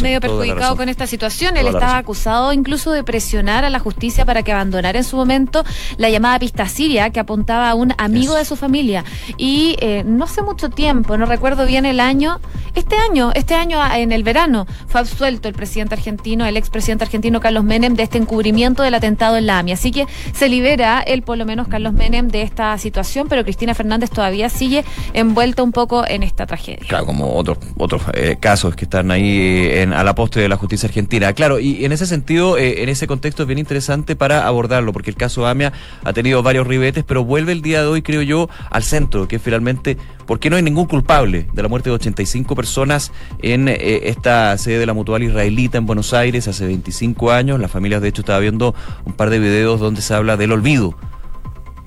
medio 0.02 0.20
perjudicado 0.20 0.76
con 0.76 0.88
esta 0.88 1.06
situación. 1.06 1.56
Él 1.56 1.66
estaba 1.66 1.98
acusado 1.98 2.52
incluso 2.52 2.92
de 2.92 3.04
presionar 3.04 3.64
a 3.64 3.70
la 3.70 3.78
justicia 3.78 4.24
para 4.24 4.42
que 4.42 4.52
abandonara 4.52 4.98
en 4.98 5.04
su 5.04 5.16
momento 5.16 5.64
la 5.96 6.08
llamada 6.08 6.38
pista 6.38 6.68
siria 6.68 7.10
que 7.10 7.20
apuntaba 7.20 7.70
a 7.70 7.74
un 7.74 7.94
amigo 7.98 8.34
de 8.34 8.44
su 8.44 8.56
familia. 8.56 9.04
Y 9.37 9.76
eh, 9.80 10.02
no 10.06 10.24
hace 10.24 10.42
mucho 10.42 10.70
tiempo, 10.70 11.16
no 11.16 11.26
recuerdo 11.26 11.66
bien 11.66 11.87
el 11.87 12.00
año, 12.00 12.40
este 12.74 12.96
año, 12.96 13.30
este 13.34 13.54
año 13.54 13.78
ah, 13.80 13.98
en 13.98 14.12
el 14.12 14.22
verano, 14.22 14.66
fue 14.87 15.00
absuelto 15.00 15.48
el 15.48 15.54
presidente 15.54 15.94
argentino, 15.94 16.46
el 16.46 16.56
expresidente 16.56 17.04
argentino 17.04 17.40
Carlos 17.40 17.64
Menem, 17.64 17.94
de 17.94 18.02
este 18.02 18.18
encubrimiento 18.18 18.82
del 18.82 18.94
atentado 18.94 19.37
en 19.37 19.46
la 19.46 19.58
AMI. 19.58 19.72
Así 19.72 19.90
que 19.90 20.06
se 20.32 20.48
libera 20.48 21.00
él, 21.00 21.22
por 21.22 21.38
lo 21.38 21.44
menos 21.44 21.68
Carlos 21.68 21.92
Menem, 21.92 22.28
de 22.28 22.42
esta 22.42 22.76
situación, 22.78 23.28
pero 23.28 23.44
Cristina 23.44 23.74
Fernández 23.74 24.10
todavía 24.10 24.48
sigue 24.48 24.84
envuelta 25.12 25.62
un 25.62 25.72
poco 25.72 26.06
en 26.06 26.22
esta 26.22 26.46
tragedia. 26.46 26.87
Claro, 26.88 27.06
como 27.06 27.34
otros 27.34 27.58
otros 27.77 28.03
eh, 28.12 28.37
casos 28.40 28.77
que 28.77 28.85
están 28.85 29.11
ahí 29.11 29.38
eh, 29.38 29.83
en, 29.83 29.92
a 29.92 30.05
la 30.05 30.14
postre 30.14 30.42
de 30.42 30.48
la 30.48 30.57
justicia 30.57 30.88
argentina. 30.88 31.33
Claro, 31.33 31.59
y 31.59 31.85
en 31.85 31.92
ese 31.92 32.07
sentido, 32.07 32.59
eh, 32.59 32.83
en 32.83 32.88
ese 32.88 33.07
contexto 33.07 33.42
es 33.42 33.46
bien 33.46 33.59
interesante 33.59 34.16
para 34.16 34.46
abordarlo, 34.46 34.92
porque 34.92 35.11
el 35.11 35.16
caso 35.16 35.46
AMIA 35.46 35.72
ha 36.05 36.12
tenido 36.12 36.42
varios 36.42 36.66
ribetes, 36.66 37.05
pero 37.05 37.24
vuelve 37.24 37.53
el 37.53 37.62
día 37.62 37.81
de 37.81 37.87
hoy, 37.87 38.03
creo 38.03 38.22
yo, 38.22 38.48
al 38.70 38.83
centro, 38.83 39.29
que 39.29 39.38
finalmente, 39.38 39.96
¿por 40.27 40.38
qué 40.38 40.50
no 40.50 40.57
hay 40.57 40.62
ningún 40.62 40.87
culpable 40.87 41.46
de 41.53 41.62
la 41.62 41.68
muerte 41.68 41.90
de 41.90 41.96
85 41.96 42.55
personas 42.55 43.12
en 43.42 43.68
esta 43.68 44.57
sede 44.59 44.79
de 44.79 44.87
la 44.87 44.94
mutual 44.94 45.22
israelita 45.22 45.79
en 45.79 45.87
Buenos 45.87 46.14
Aires 46.14 46.48
hace 46.48 46.66
25 46.66 47.31
años? 47.33 47.61
Las 47.61 47.70
familias, 47.70 48.03
de 48.03 48.09
hecho, 48.09 48.22
estaba 48.22 48.38
viendo 48.38 48.74
un 49.05 49.12
par 49.12 49.31
de 49.31 49.38
videos 49.38 49.81
donde 49.81 50.03
se 50.03 50.14
habla 50.14 50.37
del 50.37 50.53
olvido 50.53 50.96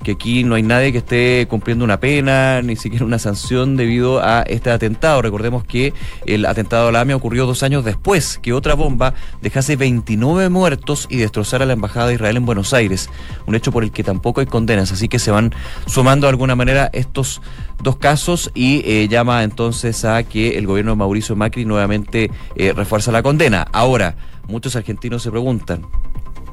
que 0.08 0.14
aquí 0.14 0.46
no 0.46 0.56
hay 0.56 0.64
nadie 0.64 0.94
que 0.94 1.00
esté 1.00 1.48
cumpliendo 1.50 1.84
una 1.84 2.00
pena, 2.00 2.62
ni 2.62 2.78
siquiera 2.78 3.04
una 3.04 3.20
sanción 3.20 3.76
debido 3.76 4.24
a 4.24 4.44
este 4.44 4.72
atentado. 4.72 5.22
Recordemos 5.22 5.66
que 5.66 5.94
el 6.26 6.46
atentado 6.46 6.88
a 6.88 6.92
la 6.94 7.02
AMIA 7.02 7.18
ocurrió 7.18 7.46
dos 7.46 7.62
años 7.62 7.84
después 7.84 8.40
que 8.42 8.54
otra 8.54 8.74
bomba 8.76 9.16
dejase 9.42 9.76
29 9.76 10.48
muertos 10.48 11.08
y 11.10 11.18
destrozara 11.18 11.66
la 11.66 11.74
Embajada 11.74 12.08
de 12.08 12.14
Israel 12.14 12.38
en 12.38 12.46
Buenos 12.46 12.74
Aires, 12.74 13.10
un 13.48 13.56
hecho 13.56 13.74
por 13.74 13.84
el 13.84 13.92
que 13.92 14.02
tampoco 14.02 14.40
hay 14.40 14.46
condenas, 14.46 14.94
así 14.94 15.10
que 15.10 15.20
se 15.20 15.30
van 15.30 15.54
sumando 15.88 16.28
de 16.28 16.30
alguna 16.30 16.56
manera 16.56 16.90
estos 16.94 17.42
dos 17.84 17.98
casos 17.98 18.50
y 18.56 18.84
eh, 18.86 19.10
llama 19.10 19.44
entonces 19.44 20.06
a 20.06 20.24
que 20.24 20.58
el 20.58 20.68
gobierno 20.68 20.92
de 20.92 21.00
Mauricio 21.00 21.36
Macri 21.36 21.66
nuevamente 21.66 22.32
eh, 22.56 22.72
refuerza 22.72 23.12
la 23.12 23.24
condena. 23.24 23.68
Ahora, 23.74 24.16
muchos 24.48 24.78
argentinos 24.78 25.22
se 25.22 25.32
preguntan, 25.32 25.82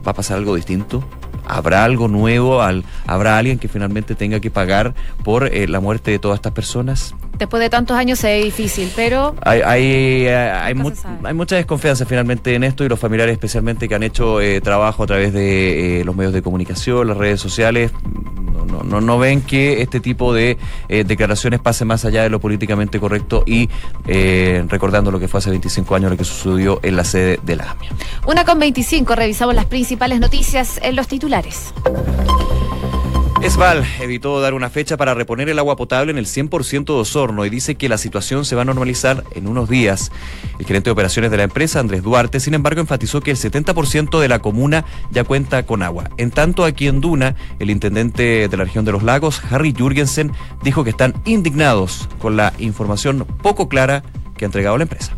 ¿va 0.04 0.10
a 0.10 0.14
pasar 0.14 0.38
algo 0.38 0.56
distinto? 0.56 1.04
¿Habrá 1.46 1.84
algo 1.84 2.08
nuevo? 2.08 2.60
¿Habrá 3.06 3.38
alguien 3.38 3.58
que 3.58 3.68
finalmente 3.68 4.14
tenga 4.14 4.40
que 4.40 4.50
pagar 4.50 4.94
por 5.22 5.46
eh, 5.46 5.68
la 5.68 5.80
muerte 5.80 6.10
de 6.10 6.18
todas 6.18 6.36
estas 6.36 6.52
personas? 6.52 7.14
Después 7.38 7.60
de 7.60 7.68
tantos 7.68 7.96
años 7.96 8.22
ve 8.22 8.44
difícil, 8.44 8.90
pero... 8.94 9.34
Hay, 9.42 9.60
hay, 9.60 9.82
eh, 10.26 10.36
hay, 10.36 10.74
mucha 10.74 11.56
desconfianza 11.56 12.06
finalmente 12.06 12.54
en 12.54 12.64
esto 12.64 12.84
y 12.84 12.88
los 12.88 12.98
familiares 12.98 13.32
especialmente 13.32 13.88
que 13.88 13.94
han 13.94 14.02
hecho 14.02 14.40
eh, 14.40 14.60
trabajo 14.60 15.02
a 15.02 15.06
través 15.06 15.32
de 15.32 16.02
los 16.04 16.14
medios 16.14 16.32
de 16.32 16.42
comunicación, 16.42 17.08
las 17.08 17.16
redes 17.16 17.40
sociales, 17.40 17.90
No, 18.54 18.82
no, 18.82 19.00
no, 19.00 19.18
ven 19.18 19.42
que 19.42 19.82
este 19.82 20.00
tipo 20.00 20.32
de 20.32 20.56
eh, 20.88 21.04
declaraciones 21.04 21.60
pase 21.60 21.84
más 21.84 22.04
allá 22.04 22.22
de 22.22 22.30
lo 22.30 22.40
políticamente 22.40 23.00
correcto 23.00 23.42
y 23.46 23.68
eh, 24.06 24.64
recordando 24.68 25.10
lo 25.10 25.18
que 25.18 25.28
fue 25.28 25.38
hace 25.38 25.50
25 25.50 25.94
años 25.94 26.10
lo 26.10 26.16
que 26.16 26.24
sucedió 26.24 26.80
en 26.82 26.96
la 26.96 27.04
sede 27.04 27.40
de 27.42 27.56
la 27.56 27.70
AMIA. 27.72 27.90
Una 28.26 28.44
con 28.44 28.58
25, 28.58 29.14
revisamos 29.14 29.54
las 29.54 29.66
principales 29.66 30.20
noticias 30.20 30.78
en 30.82 30.96
los 30.96 31.08
titulares. 31.08 31.74
Esval 33.44 33.84
evitó 34.00 34.40
dar 34.40 34.54
una 34.54 34.70
fecha 34.70 34.96
para 34.96 35.12
reponer 35.12 35.50
el 35.50 35.58
agua 35.58 35.76
potable 35.76 36.10
en 36.10 36.16
el 36.16 36.24
100% 36.24 36.86
de 36.86 36.92
Osorno 36.92 37.44
y 37.44 37.50
dice 37.50 37.74
que 37.74 37.90
la 37.90 37.98
situación 37.98 38.46
se 38.46 38.56
va 38.56 38.62
a 38.62 38.64
normalizar 38.64 39.22
en 39.34 39.46
unos 39.46 39.68
días. 39.68 40.10
El 40.58 40.64
gerente 40.64 40.86
de 40.88 40.92
operaciones 40.92 41.30
de 41.30 41.36
la 41.36 41.42
empresa, 41.42 41.78
Andrés 41.78 42.02
Duarte, 42.02 42.40
sin 42.40 42.54
embargo, 42.54 42.80
enfatizó 42.80 43.20
que 43.20 43.32
el 43.32 43.36
70% 43.36 44.18
de 44.18 44.28
la 44.28 44.38
comuna 44.38 44.86
ya 45.10 45.24
cuenta 45.24 45.66
con 45.66 45.82
agua. 45.82 46.08
En 46.16 46.30
tanto, 46.30 46.64
aquí 46.64 46.88
en 46.88 47.02
Duna, 47.02 47.36
el 47.58 47.68
intendente 47.68 48.48
de 48.48 48.56
la 48.56 48.64
región 48.64 48.86
de 48.86 48.92
los 48.92 49.02
lagos, 49.02 49.42
Harry 49.50 49.74
Jurgensen, 49.78 50.32
dijo 50.62 50.82
que 50.82 50.90
están 50.90 51.12
indignados 51.26 52.08
con 52.20 52.38
la 52.38 52.54
información 52.58 53.26
poco 53.42 53.68
clara 53.68 54.04
que 54.38 54.46
ha 54.46 54.48
entregado 54.48 54.78
la 54.78 54.84
empresa. 54.84 55.14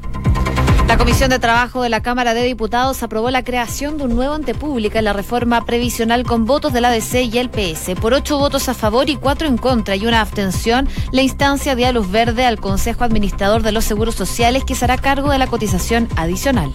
La 0.87 0.97
Comisión 0.99 1.31
de 1.31 1.41
Trabajo 1.41 1.83
de 1.83 1.89
la 1.89 2.01
Cámara 2.01 2.33
de 2.33 2.45
Diputados 2.45 3.03
aprobó 3.03 3.31
la 3.31 3.43
creación 3.43 3.99
de 3.99 4.05
un 4.05 4.15
nuevo 4.15 4.37
ente 4.37 4.55
pública 4.55 5.01
en 5.01 5.07
la 5.07 5.13
reforma 5.13 5.65
previsional 5.65 6.23
con 6.23 6.45
votos 6.45 6.73
de 6.73 6.81
la 6.81 6.89
ADC 6.89 7.25
y 7.33 7.39
el 7.39 7.51
PS. 7.51 7.97
Por 8.01 8.15
ocho 8.15 8.39
votos 8.39 8.69
a 8.69 8.75
favor 8.75 9.11
y 9.11 9.17
cuatro 9.17 9.49
en 9.49 9.59
contra 9.59 9.97
y 9.97 10.07
una 10.07 10.21
abstención, 10.21 10.89
la 11.11 11.23
instancia 11.23 11.75
dio 11.75 11.93
luz 11.93 12.09
verde 12.11 12.47
al 12.47 12.61
Consejo 12.61 13.03
Administrador 13.03 13.63
de 13.63 13.73
los 13.73 13.85
Seguros 13.85 14.15
Sociales 14.15 14.65
que 14.65 14.77
se 14.77 14.85
hará 14.85 14.97
cargo 14.97 15.31
de 15.31 15.39
la 15.39 15.49
cotización 15.49 16.09
adicional. 16.17 16.73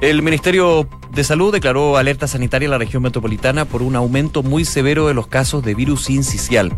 El 0.00 0.22
Ministerio 0.22 0.88
de 1.12 1.24
Salud 1.24 1.52
declaró 1.52 1.96
alerta 1.96 2.26
sanitaria 2.26 2.66
en 2.66 2.70
la 2.70 2.78
región 2.78 3.02
metropolitana 3.02 3.64
por 3.64 3.82
un 3.82 3.96
aumento 3.96 4.42
muy 4.42 4.64
severo 4.64 5.08
de 5.08 5.14
los 5.14 5.26
casos 5.26 5.64
de 5.64 5.74
virus 5.74 6.08
incisional. 6.08 6.72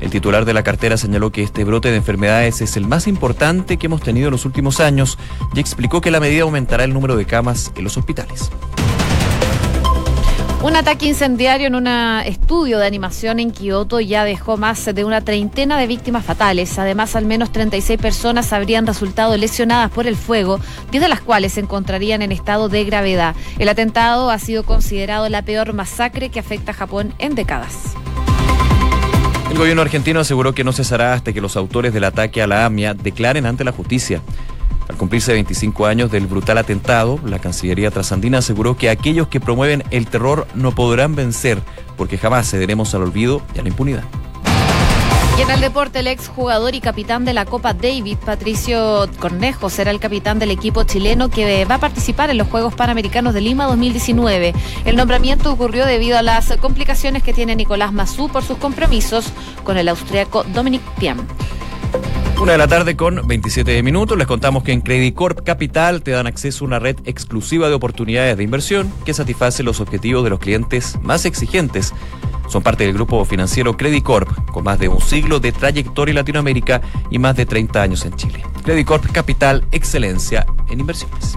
El 0.00 0.10
titular 0.10 0.44
de 0.44 0.54
la 0.54 0.62
cartera 0.62 0.96
señaló 0.96 1.30
que 1.30 1.42
este 1.42 1.64
brote 1.64 1.90
de 1.90 1.96
enfermedades 1.96 2.60
es 2.60 2.76
el 2.76 2.86
más 2.86 3.06
importante 3.06 3.76
que 3.76 3.86
hemos 3.86 4.02
tenido 4.02 4.28
en 4.28 4.32
los 4.32 4.44
últimos 4.44 4.80
años 4.80 5.18
y 5.54 5.60
explicó 5.60 6.00
que 6.00 6.10
la 6.10 6.20
medida 6.20 6.42
aumentará 6.42 6.84
el 6.84 6.92
número 6.92 7.16
de 7.16 7.24
camas 7.24 7.72
en 7.74 7.84
los 7.84 7.96
hospitales. 7.96 8.50
Un 10.62 10.76
ataque 10.76 11.06
incendiario 11.06 11.68
en 11.68 11.74
un 11.74 11.86
estudio 11.86 12.78
de 12.78 12.86
animación 12.86 13.40
en 13.40 13.50
Kioto 13.50 13.98
ya 13.98 14.24
dejó 14.24 14.58
más 14.58 14.84
de 14.84 15.04
una 15.04 15.22
treintena 15.22 15.78
de 15.78 15.86
víctimas 15.86 16.22
fatales. 16.22 16.78
Además, 16.78 17.16
al 17.16 17.24
menos 17.24 17.50
36 17.50 17.98
personas 17.98 18.52
habrían 18.52 18.86
resultado 18.86 19.34
lesionadas 19.38 19.90
por 19.90 20.06
el 20.06 20.16
fuego, 20.16 20.60
10 20.90 21.02
de 21.02 21.08
las 21.08 21.22
cuales 21.22 21.54
se 21.54 21.60
encontrarían 21.60 22.20
en 22.20 22.30
estado 22.30 22.68
de 22.68 22.84
gravedad. 22.84 23.34
El 23.58 23.70
atentado 23.70 24.30
ha 24.30 24.38
sido 24.38 24.64
considerado 24.64 25.26
la 25.30 25.40
peor 25.40 25.72
masacre 25.72 26.28
que 26.28 26.40
afecta 26.40 26.72
a 26.72 26.74
Japón 26.74 27.14
en 27.18 27.34
décadas. 27.34 27.94
El 29.50 29.56
gobierno 29.56 29.80
argentino 29.80 30.20
aseguró 30.20 30.52
que 30.54 30.62
no 30.62 30.72
cesará 30.72 31.14
hasta 31.14 31.32
que 31.32 31.40
los 31.40 31.56
autores 31.56 31.94
del 31.94 32.04
ataque 32.04 32.42
a 32.42 32.46
la 32.46 32.66
AMIA 32.66 32.92
declaren 32.92 33.46
ante 33.46 33.64
la 33.64 33.72
justicia. 33.72 34.20
Al 34.90 34.96
cumplirse 34.96 35.32
25 35.32 35.86
años 35.86 36.10
del 36.10 36.26
brutal 36.26 36.58
atentado, 36.58 37.20
la 37.24 37.38
Cancillería 37.38 37.92
trasandina 37.92 38.38
aseguró 38.38 38.76
que 38.76 38.90
aquellos 38.90 39.28
que 39.28 39.38
promueven 39.38 39.84
el 39.92 40.08
terror 40.08 40.48
no 40.56 40.74
podrán 40.74 41.14
vencer, 41.14 41.62
porque 41.96 42.18
jamás 42.18 42.50
cederemos 42.50 42.92
al 42.92 43.02
olvido 43.02 43.40
y 43.54 43.60
a 43.60 43.62
la 43.62 43.68
impunidad. 43.68 44.02
Y 45.38 45.42
en 45.42 45.50
el 45.52 45.60
deporte, 45.60 46.00
el 46.00 46.08
exjugador 46.08 46.74
y 46.74 46.80
capitán 46.80 47.24
de 47.24 47.34
la 47.34 47.44
Copa 47.44 47.72
David, 47.72 48.16
Patricio 48.26 49.08
Cornejo, 49.20 49.70
será 49.70 49.92
el 49.92 50.00
capitán 50.00 50.40
del 50.40 50.50
equipo 50.50 50.82
chileno 50.82 51.28
que 51.28 51.64
va 51.66 51.76
a 51.76 51.78
participar 51.78 52.28
en 52.30 52.38
los 52.38 52.48
Juegos 52.48 52.74
Panamericanos 52.74 53.32
de 53.32 53.42
Lima 53.42 53.66
2019. 53.66 54.54
El 54.86 54.96
nombramiento 54.96 55.52
ocurrió 55.52 55.86
debido 55.86 56.18
a 56.18 56.22
las 56.22 56.52
complicaciones 56.56 57.22
que 57.22 57.32
tiene 57.32 57.54
Nicolás 57.54 57.92
Mazú 57.92 58.28
por 58.28 58.42
sus 58.42 58.58
compromisos 58.58 59.26
con 59.62 59.78
el 59.78 59.88
austriaco 59.88 60.42
Dominic 60.52 60.82
Thiem. 60.98 61.18
Una 62.40 62.52
de 62.52 62.58
la 62.58 62.68
tarde 62.68 62.96
con 62.96 63.28
27 63.28 63.82
minutos. 63.82 64.16
Les 64.16 64.26
contamos 64.26 64.62
que 64.62 64.72
en 64.72 64.80
Credit 64.80 65.14
Corp 65.14 65.44
Capital 65.44 66.02
te 66.02 66.12
dan 66.12 66.26
acceso 66.26 66.64
a 66.64 66.68
una 66.68 66.78
red 66.78 66.96
exclusiva 67.04 67.68
de 67.68 67.74
oportunidades 67.74 68.34
de 68.38 68.44
inversión 68.44 68.90
que 69.04 69.12
satisface 69.12 69.62
los 69.62 69.78
objetivos 69.78 70.24
de 70.24 70.30
los 70.30 70.38
clientes 70.38 70.98
más 71.02 71.26
exigentes. 71.26 71.92
Son 72.48 72.62
parte 72.62 72.84
del 72.84 72.94
grupo 72.94 73.22
financiero 73.26 73.76
Credit 73.76 74.02
Corp, 74.02 74.30
con 74.52 74.64
más 74.64 74.78
de 74.78 74.88
un 74.88 75.02
siglo 75.02 75.38
de 75.38 75.52
trayectoria 75.52 76.12
en 76.12 76.16
Latinoamérica 76.16 76.80
y 77.10 77.18
más 77.18 77.36
de 77.36 77.44
30 77.44 77.82
años 77.82 78.06
en 78.06 78.16
Chile. 78.16 78.42
Credit 78.64 78.86
Corp 78.86 79.12
Capital, 79.12 79.66
excelencia 79.70 80.46
en 80.70 80.80
inversiones. 80.80 81.36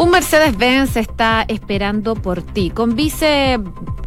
Un 0.00 0.08
Mercedes-Benz 0.08 0.96
está 0.96 1.44
esperando 1.46 2.14
por 2.14 2.40
ti. 2.40 2.70
Con 2.70 2.96
Vice 2.96 3.58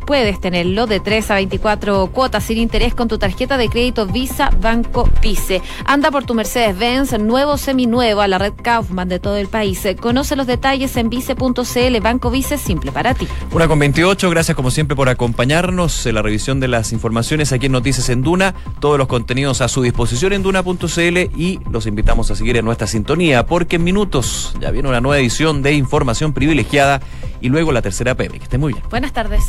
puedes 0.05 0.39
tenerlo 0.39 0.87
de 0.87 0.99
3 0.99 1.31
a 1.31 1.35
24 1.35 2.07
cuotas 2.07 2.43
sin 2.43 2.57
interés 2.57 2.93
con 2.93 3.07
tu 3.07 3.17
tarjeta 3.17 3.57
de 3.57 3.69
crédito 3.69 4.05
Visa 4.05 4.49
Banco 4.61 5.09
Vice. 5.21 5.61
Anda 5.85 6.11
por 6.11 6.25
tu 6.25 6.33
Mercedes-Benz 6.33 7.19
nuevo 7.19 7.57
seminuevo 7.57 8.21
a 8.21 8.27
la 8.27 8.37
red 8.37 8.53
Kaufman 8.61 9.09
de 9.09 9.19
todo 9.19 9.37
el 9.37 9.47
país. 9.47 9.87
Conoce 9.99 10.35
los 10.35 10.47
detalles 10.47 10.95
en 10.97 11.09
vice.cl. 11.09 11.99
Banco 12.01 12.31
Vice 12.31 12.57
simple 12.57 12.91
para 12.91 13.13
ti. 13.13 13.27
Una 13.51 13.67
con 13.67 13.79
28. 13.79 14.29
Gracias 14.29 14.55
como 14.55 14.71
siempre 14.71 14.95
por 14.95 15.09
acompañarnos 15.09 16.05
en 16.05 16.15
la 16.15 16.21
revisión 16.21 16.59
de 16.59 16.67
las 16.67 16.91
informaciones 16.91 17.51
aquí 17.51 17.67
en 17.67 17.71
Noticias 17.71 18.09
en 18.09 18.21
Duna. 18.21 18.53
Todos 18.79 18.97
los 18.97 19.07
contenidos 19.07 19.61
a 19.61 19.67
su 19.67 19.81
disposición 19.81 20.33
en 20.33 20.43
duna.cl 20.43 21.17
y 21.37 21.59
los 21.69 21.85
invitamos 21.85 22.31
a 22.31 22.35
seguir 22.35 22.57
en 22.57 22.65
nuestra 22.65 22.87
sintonía 22.87 23.45
porque 23.45 23.77
en 23.77 23.83
minutos 23.83 24.55
ya 24.59 24.71
viene 24.71 24.89
una 24.89 25.01
nueva 25.01 25.19
edición 25.19 25.61
de 25.61 25.73
información 25.73 26.33
privilegiada 26.33 27.01
y 27.43 27.49
luego 27.49 27.71
la 27.71 27.81
tercera 27.81 28.15
PM. 28.15 28.39
Que 28.39 28.45
esté 28.45 28.57
muy 28.57 28.73
bien. 28.73 28.83
Buenas 28.89 29.13
tardes. 29.13 29.43